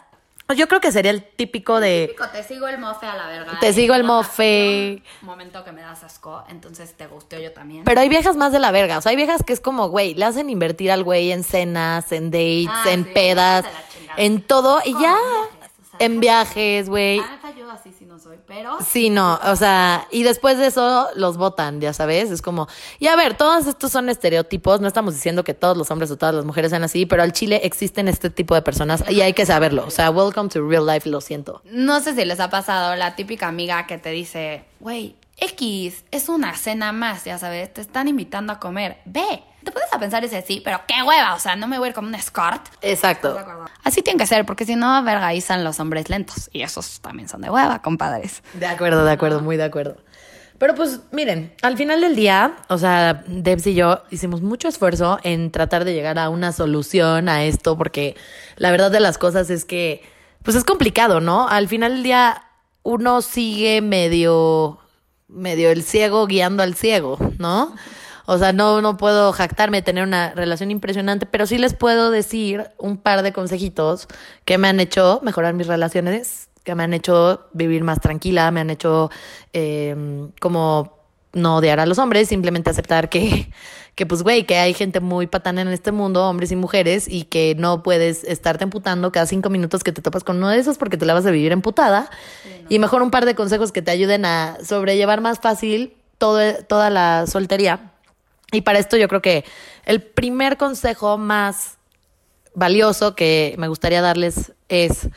Yo 0.56 0.68
creo 0.68 0.80
que 0.82 0.92
sería 0.92 1.12
el 1.12 1.22
típico 1.24 1.80
de 1.80 2.08
Típico, 2.08 2.28
te 2.28 2.42
sigo 2.42 2.68
el 2.68 2.76
mofe 2.76 3.06
a 3.06 3.16
la 3.16 3.26
verga. 3.26 3.58
Te 3.58 3.72
sigo 3.72 3.94
el 3.94 4.04
mofe. 4.04 5.02
Un 5.22 5.26
momento 5.26 5.64
que 5.64 5.72
me 5.72 5.80
das 5.80 6.04
asco, 6.04 6.44
entonces 6.48 6.94
te 6.94 7.06
gusteo 7.06 7.40
yo 7.40 7.52
también. 7.52 7.84
Pero 7.84 8.00
hay 8.00 8.10
viejas 8.10 8.36
más 8.36 8.52
de 8.52 8.58
la 8.58 8.70
verga. 8.70 8.98
O 8.98 9.00
sea, 9.00 9.10
hay 9.10 9.16
viejas 9.16 9.42
que 9.44 9.54
es 9.54 9.60
como, 9.60 9.88
güey, 9.88 10.14
le 10.14 10.26
hacen 10.26 10.50
invertir 10.50 10.90
al 10.92 11.04
güey 11.04 11.32
en 11.32 11.42
cenas, 11.42 12.12
en 12.12 12.30
dates, 12.30 12.68
Ah, 12.68 12.84
en 12.90 13.04
sí, 13.04 13.10
pedas, 13.14 13.64
en 14.18 14.42
todo. 14.42 14.82
Y 14.84 14.92
ya. 15.00 15.16
En 15.98 16.20
viajes, 16.20 16.88
güey. 16.88 17.20
Neta, 17.20 17.54
yo 17.56 17.70
así 17.70 17.92
sí 17.96 18.04
no 18.04 18.18
soy, 18.18 18.38
pero... 18.46 18.78
Sí, 18.86 19.10
no, 19.10 19.38
o 19.44 19.56
sea, 19.56 20.06
y 20.10 20.22
después 20.22 20.58
de 20.58 20.66
eso 20.66 21.08
los 21.16 21.36
votan, 21.36 21.80
ya 21.80 21.92
sabes, 21.92 22.30
es 22.30 22.42
como, 22.42 22.68
y 22.98 23.06
a 23.06 23.16
ver, 23.16 23.36
todos 23.36 23.66
estos 23.66 23.92
son 23.92 24.08
estereotipos, 24.08 24.80
no 24.80 24.88
estamos 24.88 25.14
diciendo 25.14 25.44
que 25.44 25.54
todos 25.54 25.76
los 25.76 25.90
hombres 25.90 26.10
o 26.10 26.16
todas 26.16 26.34
las 26.34 26.44
mujeres 26.44 26.70
sean 26.70 26.82
así, 26.82 27.06
pero 27.06 27.22
al 27.22 27.32
Chile 27.32 27.60
existen 27.64 28.08
este 28.08 28.30
tipo 28.30 28.54
de 28.54 28.62
personas 28.62 29.04
y 29.10 29.20
hay 29.20 29.32
que 29.32 29.46
saberlo, 29.46 29.84
o 29.86 29.90
sea, 29.90 30.10
welcome 30.10 30.48
to 30.48 30.66
real 30.66 30.86
life, 30.86 31.08
lo 31.08 31.20
siento. 31.20 31.62
No 31.64 32.00
sé 32.00 32.14
si 32.14 32.24
les 32.24 32.40
ha 32.40 32.50
pasado 32.50 32.96
la 32.96 33.14
típica 33.14 33.48
amiga 33.48 33.86
que 33.86 33.98
te 33.98 34.10
dice, 34.10 34.64
güey, 34.80 35.16
X, 35.38 36.04
es 36.10 36.28
una 36.28 36.56
cena 36.56 36.92
más, 36.92 37.24
ya 37.24 37.38
sabes, 37.38 37.72
te 37.72 37.80
están 37.80 38.08
invitando 38.08 38.52
a 38.52 38.58
comer, 38.60 38.98
ve. 39.04 39.42
Te 39.64 39.70
puedes 39.70 39.92
a 39.92 39.98
pensar 39.98 40.24
ese 40.24 40.42
sí, 40.42 40.60
pero 40.64 40.80
qué 40.86 41.02
hueva, 41.02 41.34
o 41.34 41.38
sea, 41.38 41.56
no 41.56 41.68
me 41.68 41.78
voy 41.78 41.86
a 41.86 41.88
ir 41.90 41.94
como 41.94 42.08
un 42.08 42.14
escort. 42.14 42.66
Exacto. 42.80 43.38
Así 43.84 44.02
tiene 44.02 44.18
que 44.18 44.26
ser, 44.26 44.44
porque 44.44 44.64
si 44.64 44.76
no, 44.76 45.02
vergaizan 45.02 45.64
los 45.64 45.78
hombres 45.80 46.08
lentos. 46.10 46.50
Y 46.52 46.62
esos 46.62 47.00
también 47.00 47.28
son 47.28 47.42
de 47.42 47.50
hueva, 47.50 47.80
compadres. 47.82 48.42
De 48.54 48.66
acuerdo, 48.66 49.04
de 49.04 49.12
acuerdo, 49.12 49.40
muy 49.40 49.56
de 49.56 49.64
acuerdo. 49.64 49.96
Pero 50.62 50.76
pues 50.76 51.00
miren, 51.10 51.52
al 51.62 51.76
final 51.76 52.00
del 52.00 52.14
día, 52.14 52.54
o 52.68 52.78
sea, 52.78 53.24
Debs 53.26 53.66
y 53.66 53.74
yo 53.74 54.04
hicimos 54.10 54.42
mucho 54.42 54.68
esfuerzo 54.68 55.18
en 55.24 55.50
tratar 55.50 55.84
de 55.84 55.92
llegar 55.92 56.20
a 56.20 56.28
una 56.28 56.52
solución 56.52 57.28
a 57.28 57.42
esto, 57.42 57.76
porque 57.76 58.16
la 58.56 58.70
verdad 58.70 58.92
de 58.92 59.00
las 59.00 59.18
cosas 59.18 59.50
es 59.50 59.64
que, 59.64 60.04
pues 60.44 60.56
es 60.56 60.62
complicado, 60.62 61.20
¿no? 61.20 61.48
Al 61.48 61.66
final 61.66 61.94
del 61.94 62.02
día 62.04 62.44
uno 62.84 63.22
sigue 63.22 63.80
medio, 63.80 64.78
medio 65.26 65.70
el 65.70 65.82
ciego 65.82 66.28
guiando 66.28 66.62
al 66.62 66.76
ciego, 66.76 67.18
¿no? 67.38 67.74
O 68.26 68.38
sea, 68.38 68.52
no, 68.52 68.80
no 68.80 68.96
puedo 68.96 69.32
jactarme 69.32 69.78
de 69.78 69.82
tener 69.82 70.04
una 70.04 70.32
relación 70.34 70.70
impresionante, 70.70 71.26
pero 71.26 71.46
sí 71.46 71.58
les 71.58 71.74
puedo 71.74 72.10
decir 72.10 72.70
un 72.78 72.96
par 72.96 73.22
de 73.22 73.32
consejitos 73.32 74.08
que 74.44 74.58
me 74.58 74.68
han 74.68 74.80
hecho 74.80 75.20
mejorar 75.22 75.54
mis 75.54 75.66
relaciones, 75.66 76.48
que 76.64 76.74
me 76.74 76.84
han 76.84 76.94
hecho 76.94 77.46
vivir 77.52 77.82
más 77.82 78.00
tranquila, 78.00 78.50
me 78.50 78.60
han 78.60 78.70
hecho 78.70 79.10
eh, 79.52 80.28
como 80.40 81.02
no 81.32 81.56
odiar 81.56 81.80
a 81.80 81.86
los 81.86 81.98
hombres, 81.98 82.28
simplemente 82.28 82.70
aceptar 82.70 83.08
que, 83.08 83.50
que 83.94 84.06
pues, 84.06 84.22
güey, 84.22 84.44
que 84.44 84.56
hay 84.58 84.74
gente 84.74 85.00
muy 85.00 85.26
patana 85.26 85.62
en 85.62 85.68
este 85.68 85.92
mundo, 85.92 86.28
hombres 86.28 86.52
y 86.52 86.56
mujeres, 86.56 87.08
y 87.08 87.24
que 87.24 87.54
no 87.56 87.82
puedes 87.82 88.24
estarte 88.24 88.64
emputando 88.64 89.12
cada 89.12 89.26
cinco 89.26 89.50
minutos 89.50 89.82
que 89.82 89.92
te 89.92 90.02
topas 90.02 90.24
con 90.24 90.36
uno 90.36 90.48
de 90.48 90.58
esos 90.58 90.78
porque 90.78 90.96
te 90.96 91.06
la 91.06 91.14
vas 91.14 91.26
a 91.26 91.30
vivir 91.30 91.52
emputada. 91.52 92.10
Y 92.68 92.78
mejor 92.78 93.02
un 93.02 93.10
par 93.10 93.24
de 93.24 93.34
consejos 93.34 93.72
que 93.72 93.82
te 93.82 93.90
ayuden 93.90 94.24
a 94.24 94.58
sobrellevar 94.64 95.20
más 95.20 95.40
fácil 95.40 95.94
todo, 96.18 96.40
toda 96.68 96.90
la 96.90 97.26
soltería. 97.26 97.91
Y 98.52 98.60
para 98.60 98.78
esto 98.78 98.96
yo 98.96 99.08
creo 99.08 99.22
que 99.22 99.44
el 99.86 100.02
primer 100.02 100.58
consejo 100.58 101.18
más 101.18 101.78
valioso 102.54 103.14
que 103.14 103.54
me 103.58 103.68
gustaría 103.68 104.02
darles 104.02 104.52
es, 104.68 105.08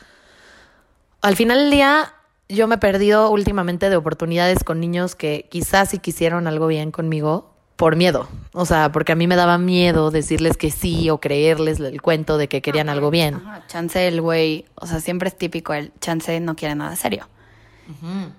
al 1.20 1.36
final 1.36 1.58
del 1.58 1.70
día, 1.70 2.14
yo 2.48 2.66
me 2.66 2.76
he 2.76 2.78
perdido 2.78 3.30
últimamente 3.30 3.90
de 3.90 3.96
oportunidades 3.96 4.64
con 4.64 4.80
niños 4.80 5.14
que 5.14 5.46
quizás 5.50 5.90
sí 5.90 5.98
quisieron 5.98 6.46
algo 6.46 6.66
bien 6.66 6.90
conmigo 6.90 7.54
por 7.76 7.94
miedo. 7.94 8.26
O 8.52 8.64
sea, 8.64 8.90
porque 8.90 9.12
a 9.12 9.16
mí 9.16 9.26
me 9.26 9.36
daba 9.36 9.58
miedo 9.58 10.10
decirles 10.10 10.56
que 10.56 10.70
sí 10.70 11.10
o 11.10 11.18
creerles 11.18 11.78
el 11.78 12.00
cuento 12.00 12.38
de 12.38 12.48
que 12.48 12.62
querían 12.62 12.88
algo 12.88 13.10
bien. 13.10 13.34
Ajá, 13.34 13.66
chance 13.66 14.08
el 14.08 14.22
güey, 14.22 14.64
o 14.76 14.86
sea, 14.86 15.00
siempre 15.00 15.28
es 15.28 15.36
típico 15.36 15.74
el 15.74 15.92
chance 16.00 16.40
no 16.40 16.56
quiere 16.56 16.74
nada 16.74 16.96
serio. 16.96 17.28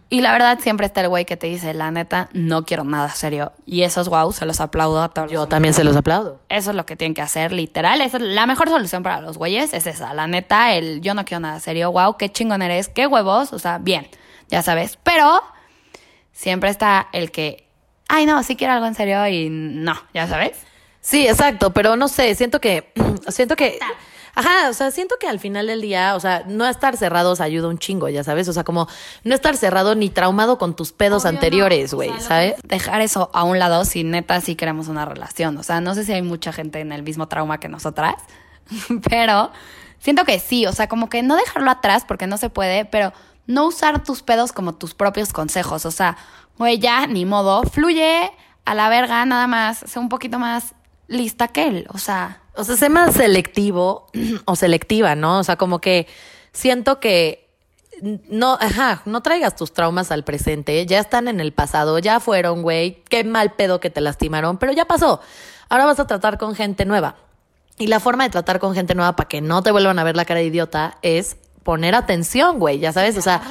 Y 0.09 0.21
la 0.21 0.31
verdad 0.31 0.59
siempre 0.59 0.85
está 0.85 1.01
el 1.01 1.09
güey 1.09 1.25
que 1.25 1.37
te 1.37 1.47
dice, 1.47 1.73
la 1.73 1.91
neta, 1.91 2.29
no 2.33 2.65
quiero 2.65 2.83
nada 2.83 3.09
serio. 3.09 3.53
Y 3.65 3.83
esos 3.83 4.09
wow, 4.09 4.31
se 4.31 4.45
los 4.45 4.59
aplaudo 4.59 5.01
a 5.01 5.09
todos. 5.09 5.31
Yo 5.31 5.47
también 5.47 5.73
se 5.73 5.83
los 5.83 5.95
aplaudo. 5.95 6.39
Eso 6.49 6.71
es 6.71 6.75
lo 6.75 6.85
que 6.85 6.95
tienen 6.95 7.13
que 7.13 7.21
hacer, 7.21 7.51
literal. 7.51 8.01
Esa 8.01 8.17
es 8.17 8.23
la 8.23 8.45
mejor 8.45 8.69
solución 8.69 9.03
para 9.03 9.21
los 9.21 9.37
güeyes, 9.37 9.73
es 9.73 9.87
esa. 9.87 10.13
La 10.13 10.27
neta, 10.27 10.73
el 10.73 11.01
yo 11.01 11.13
no 11.13 11.25
quiero 11.25 11.39
nada 11.39 11.59
serio, 11.59 11.91
wow, 11.91 12.17
qué 12.17 12.31
chingón 12.31 12.61
eres, 12.61 12.89
qué 12.89 13.07
huevos, 13.07 13.53
o 13.53 13.59
sea, 13.59 13.77
bien, 13.77 14.07
ya 14.49 14.61
sabes. 14.61 14.97
Pero 15.03 15.41
siempre 16.31 16.69
está 16.69 17.07
el 17.13 17.31
que, 17.31 17.67
ay, 18.07 18.25
no, 18.25 18.43
sí 18.43 18.55
quiero 18.55 18.73
algo 18.73 18.85
en 18.85 18.95
serio 18.95 19.25
y 19.27 19.49
no, 19.49 19.95
ya 20.13 20.27
sabes. 20.27 20.57
Sí, 21.01 21.27
exacto, 21.27 21.71
pero 21.71 21.95
no 21.95 22.09
sé, 22.09 22.35
siento 22.35 22.59
que, 22.59 22.91
siento 23.29 23.55
que, 23.55 23.79
ajá, 24.37 24.69
o 24.69 24.73
sea, 24.73 24.91
siento 24.91 25.15
que 25.19 25.27
al 25.27 25.39
final 25.39 25.65
del 25.65 25.81
día, 25.81 26.15
o 26.15 26.19
sea, 26.19 26.43
no 26.47 26.67
estar 26.67 26.95
cerrados 26.95 27.41
ayuda 27.41 27.67
un 27.69 27.79
chingo, 27.79 28.07
ya 28.07 28.23
sabes, 28.23 28.47
o 28.47 28.53
sea, 28.53 28.63
como 28.63 28.87
no 29.23 29.33
estar 29.33 29.57
cerrado 29.57 29.95
ni 29.95 30.09
traumado 30.11 30.59
con 30.59 30.75
tus 30.75 30.91
pedos 30.91 31.23
Obvio, 31.23 31.31
no. 31.31 31.37
anteriores, 31.37 31.93
O 31.93 31.95
güey, 31.97 32.11
sea, 32.11 32.21
¿sabes? 32.21 32.55
Dejar 32.63 33.01
eso 33.01 33.31
a 33.33 33.43
un 33.43 33.57
lado 33.57 33.83
si 33.83 34.03
neta 34.03 34.39
sí 34.39 34.55
queremos 34.55 34.89
una 34.89 35.05
relación. 35.05 35.57
O 35.57 35.63
sea, 35.63 35.81
no 35.81 35.95
sé 35.95 36.05
si 36.05 36.13
hay 36.13 36.21
mucha 36.21 36.53
gente 36.53 36.79
en 36.79 36.91
el 36.91 37.01
mismo 37.01 37.27
trauma 37.27 37.59
que 37.59 37.67
nosotras, 37.67 38.13
pero 39.09 39.51
siento 39.99 40.23
que 40.23 40.39
sí. 40.39 40.67
O 40.67 40.71
sea, 40.71 40.87
como 40.87 41.09
que 41.09 41.23
no 41.23 41.35
dejarlo 41.35 41.71
atrás 41.71 42.05
porque 42.07 42.27
no 42.27 42.37
se 42.37 42.51
puede, 42.51 42.85
pero 42.85 43.13
no 43.47 43.65
usar 43.65 44.03
tus 44.03 44.21
pedos 44.21 44.51
como 44.51 44.75
tus 44.75 44.93
propios 44.93 45.33
consejos. 45.33 45.87
O 45.87 45.91
sea, 45.91 46.15
güey, 46.59 46.77
ya, 46.77 47.07
ni 47.07 47.25
modo, 47.25 47.63
fluye 47.63 48.31
a 48.65 48.75
la 48.75 48.89
verga 48.89 49.25
nada 49.25 49.47
más, 49.47 49.79
sé 49.79 49.97
un 49.97 50.09
poquito 50.09 50.37
más 50.37 50.75
lista 51.07 51.47
que 51.47 51.67
él. 51.67 51.87
O 51.93 51.97
sea, 51.97 52.41
O 52.55 52.63
sea, 52.63 52.75
sé 52.75 52.89
más 52.89 53.15
selectivo 53.15 54.07
o 54.45 54.55
selectiva, 54.55 55.15
¿no? 55.15 55.39
O 55.39 55.43
sea, 55.43 55.55
como 55.55 55.79
que 55.79 56.07
siento 56.53 56.99
que 56.99 57.47
no, 58.01 58.57
ajá, 58.59 59.01
no 59.05 59.21
traigas 59.21 59.55
tus 59.55 59.73
traumas 59.73 60.11
al 60.11 60.23
presente, 60.23 60.85
ya 60.85 60.99
están 60.99 61.27
en 61.27 61.39
el 61.39 61.51
pasado, 61.51 61.97
ya 61.99 62.19
fueron, 62.19 62.61
güey, 62.61 63.03
qué 63.09 63.23
mal 63.23 63.53
pedo 63.53 63.79
que 63.79 63.89
te 63.89 64.01
lastimaron, 64.01 64.57
pero 64.57 64.71
ya 64.71 64.85
pasó. 64.85 65.19
Ahora 65.69 65.85
vas 65.85 65.99
a 65.99 66.07
tratar 66.07 66.37
con 66.37 66.55
gente 66.55 66.85
nueva. 66.85 67.15
Y 67.79 67.87
la 67.87 67.99
forma 67.99 68.23
de 68.23 68.31
tratar 68.31 68.59
con 68.59 68.73
gente 68.73 68.95
nueva 68.95 69.15
para 69.15 69.29
que 69.29 69.41
no 69.41 69.61
te 69.61 69.71
vuelvan 69.71 69.99
a 69.99 70.03
ver 70.03 70.15
la 70.15 70.25
cara 70.25 70.39
de 70.39 70.47
idiota 70.47 70.97
es 71.01 71.37
poner 71.67 71.95
atención, 71.95 72.59
güey, 72.59 72.79
ya 72.79 72.93
sabes, 72.93 73.17
o 73.17 73.21
sea, 73.21 73.41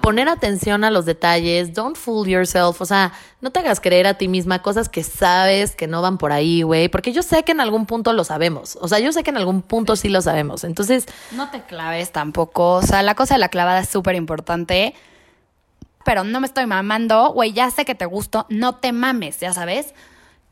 poner 0.00 0.30
atención 0.30 0.82
a 0.82 0.90
los 0.90 1.04
detalles, 1.04 1.74
don't 1.74 1.94
fool 1.94 2.26
yourself, 2.26 2.80
o 2.80 2.86
sea, 2.86 3.12
no 3.42 3.50
te 3.50 3.60
hagas 3.60 3.80
creer 3.80 4.06
a 4.06 4.14
ti 4.14 4.28
misma 4.28 4.62
cosas 4.62 4.88
que 4.88 5.04
sabes 5.04 5.76
que 5.76 5.86
no 5.86 6.00
van 6.00 6.16
por 6.16 6.32
ahí, 6.32 6.62
güey, 6.62 6.88
porque 6.88 7.12
yo 7.12 7.22
sé 7.22 7.42
que 7.42 7.52
en 7.52 7.60
algún 7.60 7.84
punto 7.84 8.14
lo 8.14 8.24
sabemos, 8.24 8.78
o 8.80 8.88
sea, 8.88 8.98
yo 8.98 9.12
sé 9.12 9.22
que 9.22 9.28
en 9.28 9.36
algún 9.36 9.60
punto 9.60 9.94
sí 9.94 10.08
lo 10.08 10.22
sabemos, 10.22 10.64
entonces, 10.64 11.04
No 11.32 11.50
te 11.50 11.60
claves 11.64 12.12
tampoco. 12.12 12.76
O 12.76 12.82
sea, 12.82 13.02
la 13.02 13.14
cosa 13.14 13.34
de 13.34 13.40
la 13.40 13.50
clavada 13.50 13.80
es 13.80 13.90
súper 13.90 14.14
importante. 14.14 14.94
Pero 16.04 16.24
no 16.24 16.40
me 16.40 16.46
estoy 16.46 16.64
mamando. 16.64 17.32
Güey, 17.32 17.52
ya 17.52 17.70
sé 17.70 17.84
que 17.84 17.94
te 17.94 18.06
gusto. 18.06 18.46
No 18.48 18.76
te 18.76 18.92
mames, 18.92 19.38
ya 19.40 19.52
sabes. 19.52 19.94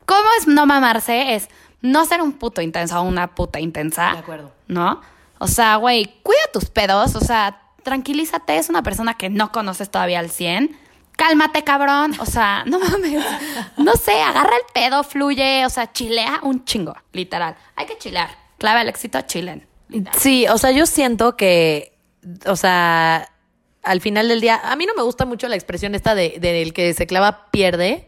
¿Cómo 0.05 0.27
es 0.39 0.47
no 0.47 0.67
mamarse? 0.67 1.33
Es 1.33 1.49
no 1.81 2.05
ser 2.05 2.21
un 2.21 2.33
puto 2.33 2.61
intenso 2.61 2.99
o 2.99 3.03
una 3.03 3.33
puta 3.33 3.59
intensa. 3.59 4.11
De 4.13 4.19
acuerdo. 4.19 4.51
¿No? 4.67 5.01
O 5.39 5.47
sea, 5.47 5.77
güey, 5.77 6.19
cuida 6.21 6.39
tus 6.53 6.69
pedos. 6.69 7.15
O 7.15 7.21
sea, 7.21 7.61
tranquilízate. 7.83 8.57
Es 8.57 8.69
una 8.69 8.83
persona 8.83 9.15
que 9.15 9.29
no 9.29 9.51
conoces 9.51 9.89
todavía 9.89 10.19
al 10.19 10.29
100. 10.29 10.77
Cálmate, 11.13 11.63
cabrón. 11.63 12.15
O 12.19 12.25
sea, 12.25 12.63
no 12.65 12.79
mames. 12.79 13.25
No 13.77 13.93
sé, 13.95 14.21
agarra 14.21 14.55
el 14.55 14.73
pedo, 14.73 15.03
fluye. 15.03 15.65
O 15.65 15.69
sea, 15.69 15.91
chilea 15.91 16.39
un 16.43 16.63
chingo, 16.65 16.95
literal. 17.13 17.55
Hay 17.75 17.85
que 17.85 17.97
chilear. 17.97 18.29
Clave 18.57 18.81
al 18.81 18.89
éxito, 18.89 19.19
chilen. 19.21 19.67
Sí, 20.17 20.45
o 20.47 20.57
sea, 20.57 20.71
yo 20.71 20.85
siento 20.85 21.35
que, 21.35 21.97
o 22.45 22.55
sea, 22.55 23.29
al 23.81 24.01
final 24.01 24.27
del 24.27 24.41
día, 24.41 24.61
a 24.63 24.75
mí 24.75 24.85
no 24.85 24.93
me 24.95 25.03
gusta 25.03 25.25
mucho 25.25 25.47
la 25.47 25.55
expresión 25.55 25.95
esta 25.95 26.15
de, 26.15 26.37
del 26.39 26.73
que 26.73 26.93
se 26.93 27.07
clava 27.07 27.49
pierde, 27.51 28.07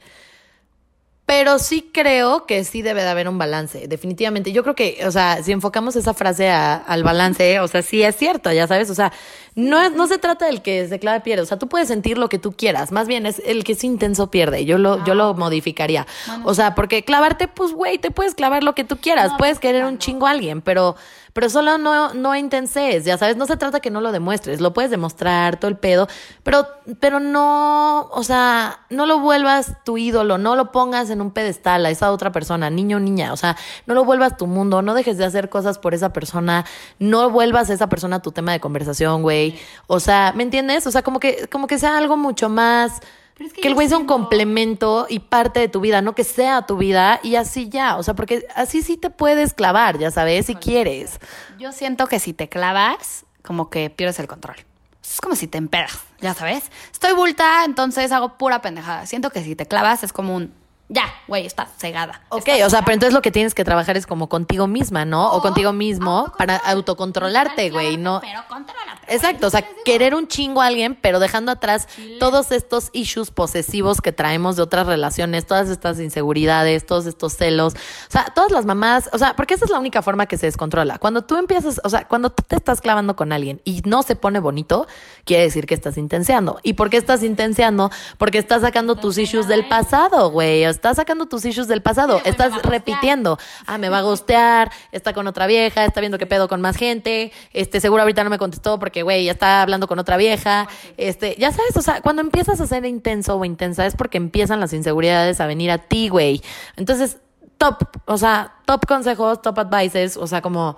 pero 1.32 1.60
sí 1.60 1.90
creo 1.94 2.46
que 2.46 2.66
sí 2.66 2.82
debe 2.82 3.04
de 3.04 3.08
haber 3.08 3.30
un 3.30 3.38
balance, 3.38 3.88
definitivamente. 3.88 4.52
Yo 4.52 4.64
creo 4.64 4.76
que, 4.76 5.00
o 5.08 5.12
sea, 5.12 5.42
si 5.42 5.54
enfocamos 5.54 5.96
esa 5.96 6.14
frase 6.14 6.50
a- 6.50 6.76
al 6.76 7.04
balance, 7.06 7.62
o 7.62 7.70
sea, 7.70 7.82
sí 7.82 8.04
es 8.04 8.18
cierto, 8.18 8.52
ya 8.52 8.68
sabes, 8.68 8.90
o 8.90 8.96
sea, 8.96 9.14
no, 9.56 9.82
es- 9.82 9.94
no 9.94 10.08
se 10.08 10.18
trata 10.18 10.46
del 10.48 10.62
que 10.62 10.90
se 10.90 11.00
clava 11.00 11.22
pierde, 11.24 11.44
o 11.44 11.46
sea, 11.46 11.58
tú 11.58 11.70
puedes 11.70 11.88
sentir 11.88 12.18
lo 12.18 12.28
que 12.28 12.38
tú 12.38 12.52
quieras, 12.52 12.92
más 12.92 13.08
bien 13.08 13.26
es 13.26 13.42
el 13.46 13.64
que 13.64 13.72
es 13.72 13.84
intenso 13.86 14.30
pierde, 14.30 14.66
yo 14.66 14.78
lo, 14.78 15.06
yo 15.06 15.16
lo 15.16 15.34
modificaría. 15.34 16.06
O 16.44 16.54
sea, 16.54 16.76
porque 16.76 17.06
clavarte, 17.06 17.48
pues, 17.48 17.72
güey, 17.72 17.98
te 17.98 18.12
puedes 18.12 18.36
clavar 18.36 18.66
lo 18.66 18.76
que 18.76 18.84
tú 18.84 18.98
quieras, 18.98 19.32
puedes 19.38 19.58
querer 19.60 19.86
un 19.86 20.00
chingo 20.00 20.28
a 20.28 20.32
alguien, 20.32 20.60
pero, 20.60 20.98
pero 21.34 21.50
solo 21.50 21.78
no, 21.78 22.14
no 22.14 22.36
intenses, 22.36 23.06
ya 23.06 23.18
sabes, 23.18 23.38
no 23.38 23.46
se 23.46 23.58
trata 23.58 23.80
que 23.80 23.90
no 23.90 24.02
lo 24.02 24.12
demuestres, 24.12 24.62
lo 24.62 24.74
puedes 24.74 24.92
demostrar, 24.92 25.60
todo 25.60 25.70
el 25.70 25.78
pedo, 25.78 26.08
pero, 26.44 26.68
pero 27.00 27.20
no, 27.20 28.10
o 28.12 28.24
sea, 28.24 28.82
no 28.90 29.06
lo 29.06 29.20
vuelvas 29.20 29.84
tu 29.84 29.98
ídolo, 29.98 30.38
no 30.38 30.56
lo 30.56 30.72
pongas 30.72 31.10
en 31.10 31.22
un 31.22 31.32
pedestal 31.32 31.86
a 31.86 31.90
esa 31.90 32.12
otra 32.12 32.32
persona, 32.32 32.70
niño 32.70 32.98
o 32.98 33.00
niña, 33.00 33.34
o 33.34 33.38
sea, 33.38 33.58
no 33.86 33.94
lo 33.94 34.06
vuelvas 34.06 34.38
tu 34.38 34.48
mundo, 34.48 34.82
no 34.82 34.94
dejes 34.94 35.18
de 35.18 35.26
hacer 35.26 35.50
cosas 35.50 35.78
por 35.80 35.94
esa 35.94 36.14
persona, 36.14 36.66
no 37.00 37.30
vuelvas 37.30 37.70
a 37.70 37.74
esa 37.74 37.88
persona 37.88 38.22
tu 38.22 38.32
tema 38.32 38.52
de 38.52 38.60
conversación, 38.60 39.22
güey, 39.22 39.60
o 39.88 40.00
sea, 40.00 40.34
¿me 40.36 40.44
entiendes? 40.44 40.88
O 40.88 40.92
sea, 40.92 41.02
como 41.02 41.20
que, 41.20 41.48
como 41.52 41.68
que 41.68 41.80
sea 41.80 41.98
algo 41.98 42.18
mucho 42.18 42.50
más... 42.50 43.02
Es 43.46 43.54
que 43.54 43.62
que 43.62 43.68
el 43.68 43.74
güey 43.74 43.88
sea 43.88 43.98
un 43.98 44.06
complemento 44.06 45.06
y 45.10 45.20
parte 45.20 45.60
de 45.60 45.68
tu 45.68 45.80
vida, 45.80 46.02
no 46.02 46.16
que 46.16 46.24
sea 46.24 46.64
tu 46.64 46.78
vida 46.78 47.20
y 47.24 47.36
así 47.36 47.70
ya, 47.70 47.98
o 47.98 48.04
sea, 48.04 48.14
porque 48.14 48.48
así 48.56 48.82
sí 48.82 48.98
te 48.98 49.10
puedes 49.10 49.54
clavar, 49.54 49.98
ya 49.98 50.12
sabes, 50.12 50.46
si 50.46 50.56
quieres. 50.56 51.20
Yo 51.58 51.72
siento 51.72 52.08
que 52.08 52.20
si 52.20 52.34
te 52.34 52.50
clavas, 52.50 53.26
como 53.44 53.70
que 53.70 53.90
pierdes 53.90 54.20
el 54.20 54.28
control. 54.28 54.58
Es 55.04 55.20
como 55.20 55.36
si 55.36 55.48
te 55.48 55.58
empedas, 55.58 56.00
ya 56.20 56.34
sabes. 56.34 56.72
Estoy 56.92 57.14
bulta, 57.14 57.66
entonces 57.66 58.12
hago 58.12 58.38
pura 58.38 58.62
pendejada. 58.62 59.06
Siento 59.06 59.30
que 59.30 59.44
si 59.44 59.56
te 59.56 59.66
clavas 59.66 60.04
es 60.04 60.14
como 60.14 60.36
un, 60.36 60.54
ya, 60.92 61.06
güey, 61.26 61.46
está 61.46 61.68
cegada. 61.78 62.22
Ok, 62.28 62.50
o 62.66 62.70
sea, 62.70 62.82
pero 62.82 62.96
entonces 62.96 63.14
lo 63.14 63.22
que 63.22 63.32
tienes 63.32 63.56
que 63.56 63.64
trabajar 63.64 63.96
es 63.96 64.06
como 64.06 64.28
contigo 64.28 64.68
misma, 64.68 65.06
¿no? 65.06 65.32
O, 65.32 65.42
contigo 65.42 65.72
mismo 65.72 66.34
para 66.38 66.58
autocontrolarte, 66.58 67.70
güey, 67.70 67.96
no. 67.96 68.20
Pero 68.20 68.42
contrólate. 68.50 68.92
Exacto, 69.08 69.48
o 69.48 69.50
sea, 69.50 69.66
querer 69.86 70.14
un 70.16 70.28
chingo 70.28 70.62
a 70.62 70.68
alguien, 70.68 70.98
pero 71.00 71.20
dejando 71.20 71.52
atrás 71.52 71.88
todos 72.20 72.52
estos 72.52 72.90
issues 72.92 73.32
posesivos 73.32 74.02
que 74.02 74.12
traemos 74.12 74.58
de 74.58 74.64
otras 74.64 74.86
relaciones, 74.86 75.46
todas 75.46 75.70
estas 75.70 75.98
inseguridades, 76.00 76.86
todos 76.86 77.06
estos 77.06 77.38
celos, 77.38 77.74
o 77.74 78.12
sea, 78.12 78.26
todas 78.36 78.52
las 78.52 78.66
mamás, 78.66 79.10
o 79.14 79.18
sea, 79.18 79.34
porque 79.36 79.54
esa 79.54 79.66
es 79.66 79.72
la 79.72 79.80
única 79.80 80.02
forma 80.02 80.26
que 80.26 80.38
se 80.38 80.48
descontrola. 80.48 80.98
Cuando 80.98 81.24
tú 81.24 81.38
empiezas, 81.38 81.80
o 81.86 81.90
sea, 81.90 82.06
cuando 82.06 82.32
tú 82.32 82.44
te 82.46 82.58
estás 82.58 82.82
clavando 82.82 83.16
con 83.16 83.32
alguien 83.32 83.62
y 83.64 83.82
no 83.86 84.04
se 84.04 84.18
pone 84.18 84.40
bonito, 84.40 84.88
quiere 85.24 85.44
decir 85.44 85.68
que 85.68 85.74
estás 85.74 85.98
intenseando. 85.98 86.60
¿Y 86.64 86.74
por 86.74 86.90
qué 86.90 86.98
estás 86.98 87.24
intenseando? 87.24 87.92
Porque 88.18 88.40
estás 88.40 88.62
sacando 88.62 88.96
tus 88.96 89.18
issues 89.18 89.48
del 89.48 89.68
pasado, 89.70 90.32
güey, 90.32 90.64
estás 90.82 90.98
sacando 90.98 91.28
tus 91.28 91.46
issues 91.46 91.68
del 91.68 91.84
pasado, 91.84 92.20
estás 92.26 92.60
repitiendo, 92.64 93.38
ah, 93.68 93.78
me 93.78 93.90
va 93.90 94.00
a 94.00 94.02
gustear, 94.02 94.72
está 94.92 95.14
con 95.14 95.28
otra 95.28 95.46
vieja, 95.46 95.86
está 95.86 96.00
viendo 96.00 96.18
qué 96.18 96.26
pedo 96.26 96.48
con 96.48 96.60
más 96.60 96.76
gente, 96.76 97.32
este, 97.54 97.80
seguro 97.80 98.02
ahorita 98.02 98.24
no 98.24 98.32
me 98.32 98.40
contestó 98.40 98.80
porque, 98.80 99.04
güey, 99.04 99.26
ya 99.26 99.34
está 99.34 99.62
hablando 99.62 99.88
con 99.88 100.00
otra 100.00 100.18
vieja, 100.18 100.68
este, 100.98 101.36
ya 101.38 101.52
sabes, 101.52 101.78
o 101.78 101.84
sea, 101.84 102.02
cuando 102.02 102.24
empiezas 102.24 102.60
a 102.60 102.66
ser 102.66 102.84
intenso 102.86 103.36
o 103.36 103.46
intensa 103.46 103.86
es 103.86 103.96
porque 103.96 104.18
empiezan 104.18 104.60
las 104.60 104.74
inseguridades 104.74 105.40
a 105.40 105.46
venir 105.46 105.70
a 105.70 105.78
ti, 105.78 106.10
güey. 106.10 106.42
Entonces, 106.78 107.18
top, 107.60 107.84
o 108.06 108.18
sea, 108.18 108.56
top 108.66 108.88
consejos, 108.88 109.40
top 109.44 109.60
advices, 109.60 110.18
o 110.18 110.26
sea, 110.26 110.42
como... 110.42 110.78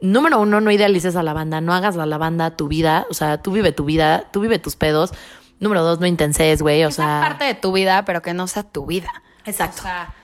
Número 0.00 0.38
uno, 0.40 0.60
no 0.60 0.70
idealices 0.70 1.16
a 1.16 1.24
la 1.24 1.32
banda, 1.32 1.60
no 1.60 1.74
hagas 1.74 1.96
a 1.96 2.06
la 2.06 2.18
banda 2.18 2.54
tu 2.54 2.68
vida, 2.68 3.04
o 3.10 3.14
sea, 3.14 3.42
tú 3.42 3.50
vive 3.50 3.72
tu 3.72 3.84
vida, 3.84 4.26
tú 4.30 4.38
vive 4.40 4.60
tus 4.60 4.76
pedos. 4.76 5.12
Número 5.58 5.82
dos, 5.82 5.98
no 5.98 6.06
intenses, 6.06 6.62
güey, 6.62 6.84
o 6.84 6.92
sea... 6.92 7.18
parte 7.20 7.44
de 7.46 7.54
tu 7.54 7.72
vida, 7.72 8.04
pero 8.04 8.22
que 8.22 8.32
no 8.32 8.46
sea 8.46 8.62
tu 8.62 8.86
vida. 8.86 9.10
Exacto. 9.48 9.80
O 9.80 9.82
sea, 9.82 10.14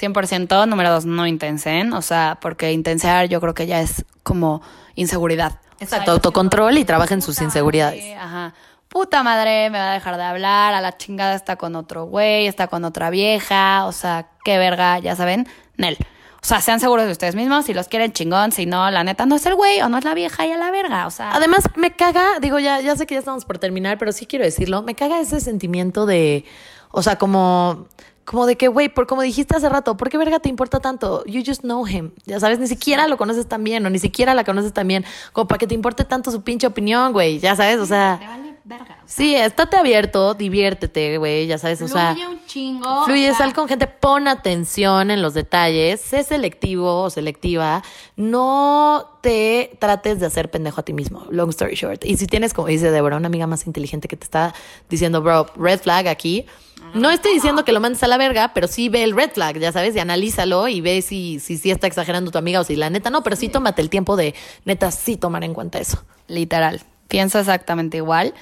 100%. 0.00 0.66
Número 0.66 0.90
dos, 0.90 1.04
no 1.04 1.26
intensen. 1.26 1.92
O 1.92 2.02
sea, 2.02 2.38
porque 2.40 2.72
intensear 2.72 3.28
yo 3.28 3.40
creo 3.40 3.54
que 3.54 3.66
ya 3.66 3.80
es 3.80 4.04
como 4.22 4.62
inseguridad. 4.94 5.60
Exacto, 5.82 6.12
autocontrol 6.12 6.78
y 6.78 6.84
trabaja 6.84 7.14
en 7.14 7.22
sus 7.22 7.40
inseguridades. 7.40 8.02
madre, 8.02 8.14
Ajá. 8.14 8.54
Puta 8.88 9.22
madre, 9.22 9.70
me 9.70 9.78
va 9.78 9.90
a 9.90 9.94
dejar 9.94 10.16
de 10.16 10.22
hablar, 10.22 10.74
a 10.74 10.80
la 10.80 10.96
chingada 10.98 11.34
está 11.34 11.56
con 11.56 11.74
otro 11.76 12.04
güey, 12.04 12.46
está 12.46 12.68
con 12.68 12.84
otra 12.84 13.08
vieja, 13.08 13.86
o 13.86 13.92
sea, 13.92 14.28
qué 14.44 14.58
verga, 14.58 14.98
ya 14.98 15.16
saben, 15.16 15.48
Nel. 15.78 15.96
O 16.42 16.44
sea, 16.44 16.60
sean 16.60 16.78
seguros 16.78 17.06
de 17.06 17.12
ustedes 17.12 17.34
mismos, 17.34 17.64
si 17.64 17.72
los 17.72 17.88
quieren 17.88 18.12
chingón, 18.12 18.52
si 18.52 18.66
no, 18.66 18.90
la 18.90 19.02
neta 19.02 19.24
no 19.24 19.36
es 19.36 19.46
el 19.46 19.54
güey 19.54 19.80
o 19.80 19.88
no 19.88 19.96
es 19.96 20.04
la 20.04 20.12
vieja 20.12 20.44
y 20.44 20.52
a 20.52 20.58
la 20.58 20.70
verga, 20.70 21.06
o 21.06 21.10
sea. 21.10 21.30
Además, 21.32 21.64
me 21.74 21.92
caga, 21.92 22.38
digo, 22.40 22.58
ya, 22.58 22.80
ya 22.80 22.94
sé 22.94 23.06
que 23.06 23.14
ya 23.14 23.20
estamos 23.20 23.46
por 23.46 23.58
terminar, 23.58 23.96
pero 23.96 24.12
sí 24.12 24.26
quiero 24.26 24.44
decirlo, 24.44 24.82
me 24.82 24.94
caga 24.94 25.20
ese 25.20 25.40
sentimiento 25.40 26.04
de, 26.04 26.44
o 26.90 27.02
sea, 27.02 27.16
como, 27.16 27.86
como 28.24 28.46
de 28.46 28.56
que, 28.56 28.68
güey, 28.68 28.88
por 28.88 29.06
como 29.06 29.22
dijiste 29.22 29.56
hace 29.56 29.68
rato, 29.68 29.96
¿por 29.96 30.08
qué 30.08 30.18
verga 30.18 30.38
te 30.38 30.48
importa 30.48 30.80
tanto? 30.80 31.24
You 31.24 31.42
just 31.44 31.62
know 31.62 31.86
him. 31.86 32.12
Ya 32.24 32.38
sabes, 32.38 32.58
ni 32.58 32.66
siquiera 32.66 33.08
lo 33.08 33.16
conoces 33.16 33.48
tan 33.48 33.64
bien, 33.64 33.84
o 33.84 33.90
ni 33.90 33.98
siquiera 33.98 34.34
la 34.34 34.44
conoces 34.44 34.72
tan 34.72 34.86
bien, 34.86 35.04
como 35.32 35.48
para 35.48 35.58
que 35.58 35.66
te 35.66 35.74
importe 35.74 36.04
tanto 36.04 36.30
su 36.30 36.42
pinche 36.42 36.66
opinión, 36.66 37.12
güey, 37.12 37.38
ya 37.40 37.56
sabes, 37.56 37.78
o 37.78 37.82
te 37.82 37.88
sea, 37.88 38.20
vale 38.24 38.56
verga. 38.64 38.84
o 38.84 38.86
sea, 38.86 39.02
sí, 39.06 39.34
estate 39.34 39.76
abierto, 39.76 40.34
diviértete, 40.34 41.18
güey, 41.18 41.46
ya 41.46 41.58
sabes, 41.58 41.82
o 41.82 41.88
sea. 41.88 42.12
fluye 42.12 42.28
un 42.28 42.46
chingo. 42.46 43.04
Fluye, 43.04 43.30
o 43.30 43.34
sea, 43.34 43.46
sal 43.46 43.54
con 43.54 43.66
gente, 43.66 43.88
pon 43.88 44.28
atención 44.28 45.10
en 45.10 45.20
los 45.20 45.34
detalles, 45.34 46.00
sé 46.00 46.22
selectivo 46.22 47.02
o 47.02 47.10
selectiva, 47.10 47.82
no 48.16 49.18
te 49.20 49.76
trates 49.80 50.20
de 50.20 50.26
hacer 50.26 50.50
pendejo 50.50 50.80
a 50.80 50.84
ti 50.84 50.92
mismo, 50.92 51.26
long 51.30 51.50
story 51.50 51.74
short. 51.74 52.04
Y 52.04 52.16
si 52.16 52.26
tienes, 52.26 52.54
como 52.54 52.68
dice 52.68 52.92
Deborah, 52.92 53.16
una 53.16 53.26
amiga 53.26 53.48
más 53.48 53.66
inteligente 53.66 54.06
que 54.06 54.16
te 54.16 54.24
está 54.24 54.54
diciendo, 54.88 55.22
bro, 55.22 55.46
red 55.56 55.80
flag 55.80 56.06
aquí, 56.06 56.46
no 56.94 57.10
estoy 57.10 57.34
diciendo 57.34 57.64
que 57.64 57.72
lo 57.72 57.80
mandes 57.80 58.02
a 58.02 58.06
la 58.06 58.18
verga, 58.18 58.52
pero 58.54 58.66
sí 58.66 58.88
ve 58.88 59.02
el 59.02 59.14
red 59.16 59.30
flag, 59.32 59.58
ya 59.58 59.72
sabes, 59.72 59.96
y 59.96 59.98
analízalo 59.98 60.68
y 60.68 60.80
ve 60.80 61.02
si 61.02 61.40
si, 61.40 61.58
si 61.58 61.70
está 61.70 61.86
exagerando 61.86 62.30
tu 62.30 62.38
amiga 62.38 62.60
o 62.60 62.64
si 62.64 62.76
la 62.76 62.90
neta 62.90 63.10
no, 63.10 63.22
pero 63.22 63.36
sí 63.36 63.48
tómate 63.48 63.82
el 63.82 63.90
tiempo 63.90 64.16
de 64.16 64.34
neta 64.64 64.90
sí 64.90 65.16
tomar 65.16 65.44
en 65.44 65.54
cuenta 65.54 65.78
eso. 65.78 66.04
Literal. 66.28 66.82
Pienso 67.08 67.38
exactamente 67.38 67.98
igual. 67.98 68.34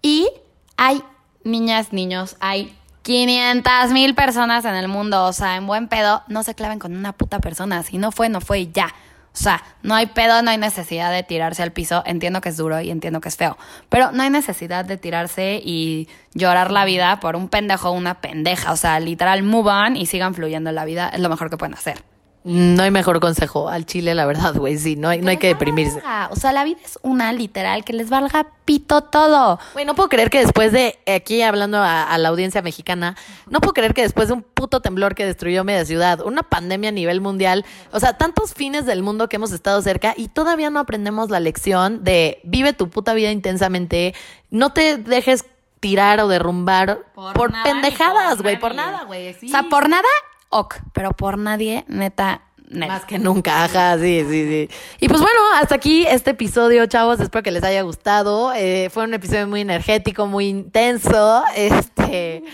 Y 0.00 0.28
hay 0.76 1.02
niñas, 1.44 1.92
niños, 1.92 2.36
hay 2.40 2.76
500 3.02 3.90
mil 3.92 4.14
personas 4.14 4.64
en 4.64 4.74
el 4.74 4.88
mundo. 4.88 5.24
O 5.24 5.32
sea, 5.32 5.56
en 5.56 5.66
buen 5.66 5.88
pedo, 5.88 6.22
no 6.28 6.42
se 6.42 6.54
claven 6.54 6.78
con 6.78 6.96
una 6.96 7.12
puta 7.12 7.40
persona. 7.40 7.82
Si 7.82 7.98
no 7.98 8.12
fue, 8.12 8.28
no 8.28 8.40
fue 8.40 8.60
y 8.60 8.72
ya. 8.72 8.94
O 9.34 9.38
sea, 9.38 9.62
no 9.82 9.94
hay 9.94 10.06
pedo, 10.06 10.42
no 10.42 10.50
hay 10.50 10.58
necesidad 10.58 11.10
de 11.10 11.22
tirarse 11.22 11.62
al 11.62 11.72
piso. 11.72 12.02
Entiendo 12.04 12.40
que 12.40 12.50
es 12.50 12.56
duro 12.56 12.80
y 12.80 12.90
entiendo 12.90 13.20
que 13.20 13.28
es 13.28 13.36
feo. 13.36 13.56
Pero 13.88 14.12
no 14.12 14.22
hay 14.22 14.30
necesidad 14.30 14.84
de 14.84 14.98
tirarse 14.98 15.60
y 15.64 16.08
llorar 16.34 16.70
la 16.70 16.84
vida 16.84 17.18
por 17.20 17.36
un 17.36 17.48
pendejo 17.48 17.90
o 17.90 17.92
una 17.92 18.20
pendeja. 18.20 18.72
O 18.72 18.76
sea, 18.76 19.00
literal, 19.00 19.42
move 19.42 19.72
y 19.94 20.06
sigan 20.06 20.34
fluyendo 20.34 20.70
en 20.70 20.76
la 20.76 20.84
vida. 20.84 21.08
Es 21.08 21.20
lo 21.20 21.30
mejor 21.30 21.48
que 21.48 21.56
pueden 21.56 21.74
hacer. 21.74 22.11
No 22.44 22.82
hay 22.82 22.90
mejor 22.90 23.20
consejo 23.20 23.68
al 23.68 23.86
chile, 23.86 24.14
la 24.14 24.26
verdad, 24.26 24.54
güey, 24.56 24.76
sí, 24.76 24.96
no 24.96 25.08
hay, 25.08 25.20
no 25.20 25.30
hay 25.30 25.36
que 25.36 25.46
valga 25.46 25.58
deprimirse. 25.58 26.02
O 26.30 26.36
sea, 26.36 26.52
la 26.52 26.64
vida 26.64 26.80
es 26.84 26.98
una 27.02 27.32
literal 27.32 27.84
que 27.84 27.92
les 27.92 28.10
valga 28.10 28.48
pito 28.64 29.02
todo. 29.02 29.60
Güey, 29.74 29.84
no 29.84 29.94
puedo 29.94 30.08
creer 30.08 30.28
que 30.28 30.40
después 30.40 30.72
de, 30.72 30.98
aquí 31.06 31.42
hablando 31.42 31.78
a, 31.78 32.02
a 32.02 32.18
la 32.18 32.28
audiencia 32.28 32.60
mexicana, 32.60 33.16
no 33.48 33.60
puedo 33.60 33.74
creer 33.74 33.94
que 33.94 34.02
después 34.02 34.28
de 34.28 34.34
un 34.34 34.42
puto 34.42 34.80
temblor 34.80 35.14
que 35.14 35.24
destruyó 35.24 35.62
media 35.62 35.84
ciudad, 35.84 36.20
una 36.22 36.42
pandemia 36.42 36.88
a 36.88 36.92
nivel 36.92 37.20
mundial, 37.20 37.64
o 37.92 38.00
sea, 38.00 38.18
tantos 38.18 38.54
fines 38.54 38.86
del 38.86 39.02
mundo 39.02 39.28
que 39.28 39.36
hemos 39.36 39.52
estado 39.52 39.80
cerca 39.82 40.14
y 40.16 40.28
todavía 40.28 40.70
no 40.70 40.80
aprendemos 40.80 41.30
la 41.30 41.38
lección 41.38 42.02
de 42.02 42.40
vive 42.42 42.72
tu 42.72 42.90
puta 42.90 43.14
vida 43.14 43.30
intensamente, 43.30 44.14
no 44.50 44.72
te 44.72 44.96
dejes 44.96 45.44
tirar 45.82 46.20
o 46.20 46.28
derrumbar 46.28 47.00
por, 47.12 47.50
nada 47.50 47.64
pendejadas, 47.64 48.36
por 48.36 48.42
güey, 48.42 48.58
por 48.58 48.74
nadie. 48.74 48.92
nada, 48.92 49.04
güey. 49.04 49.34
sí. 49.34 49.46
O 49.46 49.50
sea, 49.50 49.64
por 49.64 49.88
nada, 49.88 50.08
ok, 50.52 50.76
pero 50.92 51.12
por 51.12 51.38
nadie, 51.38 51.84
neta, 51.88 52.42
neta. 52.68 52.92
Más 52.92 53.04
que 53.04 53.18
nunca, 53.18 53.64
ajá, 53.64 53.98
sí, 53.98 54.24
sí, 54.28 54.46
sí. 54.46 54.68
Y 55.00 55.08
pues 55.08 55.20
bueno, 55.20 55.40
hasta 55.54 55.74
aquí 55.74 56.06
este 56.06 56.30
episodio, 56.30 56.86
chavos. 56.86 57.20
Espero 57.20 57.42
que 57.42 57.50
les 57.50 57.64
haya 57.64 57.82
gustado. 57.82 58.52
Eh, 58.54 58.90
fue 58.90 59.04
un 59.04 59.14
episodio 59.14 59.48
muy 59.48 59.62
energético, 59.62 60.26
muy 60.26 60.46
intenso. 60.46 61.42
Este. 61.56 62.44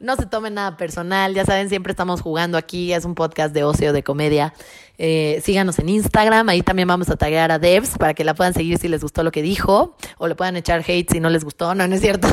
No 0.00 0.16
se 0.16 0.26
tomen 0.26 0.54
nada 0.54 0.76
personal, 0.76 1.32
ya 1.34 1.46
saben, 1.46 1.70
siempre 1.70 1.92
estamos 1.92 2.20
jugando 2.20 2.58
aquí, 2.58 2.92
es 2.92 3.06
un 3.06 3.14
podcast 3.14 3.54
de 3.54 3.64
ocio, 3.64 3.94
de 3.94 4.02
comedia. 4.02 4.52
Eh, 4.98 5.40
síganos 5.42 5.78
en 5.78 5.88
Instagram, 5.88 6.46
ahí 6.50 6.60
también 6.60 6.88
vamos 6.88 7.08
a 7.08 7.16
taggear 7.16 7.50
a 7.50 7.58
Devs 7.58 7.96
para 7.96 8.12
que 8.12 8.22
la 8.22 8.34
puedan 8.34 8.52
seguir 8.52 8.76
si 8.76 8.88
les 8.88 9.00
gustó 9.00 9.22
lo 9.22 9.30
que 9.30 9.40
dijo, 9.40 9.96
o 10.18 10.28
le 10.28 10.34
puedan 10.34 10.56
echar 10.56 10.84
hate 10.86 11.10
si 11.10 11.20
no 11.20 11.30
les 11.30 11.42
gustó, 11.42 11.74
no, 11.74 11.88
no 11.88 11.94
es 11.94 12.02
cierto. 12.02 12.28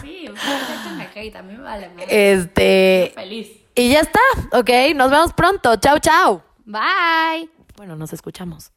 Sí, 0.00 0.30
ustedes 0.30 0.72
hate, 1.14 1.36
a 1.36 1.42
mí 1.42 1.54
me 1.54 1.62
vale. 1.62 1.90
Este, 2.08 3.12
Feliz. 3.14 3.61
Y 3.74 3.90
ya 3.90 4.00
está, 4.00 4.20
ok, 4.52 4.70
nos 4.94 5.10
vemos 5.10 5.32
pronto, 5.32 5.76
chao, 5.76 5.98
chao. 5.98 6.42
Bye. 6.64 7.50
Bueno, 7.76 7.96
nos 7.96 8.12
escuchamos. 8.12 8.70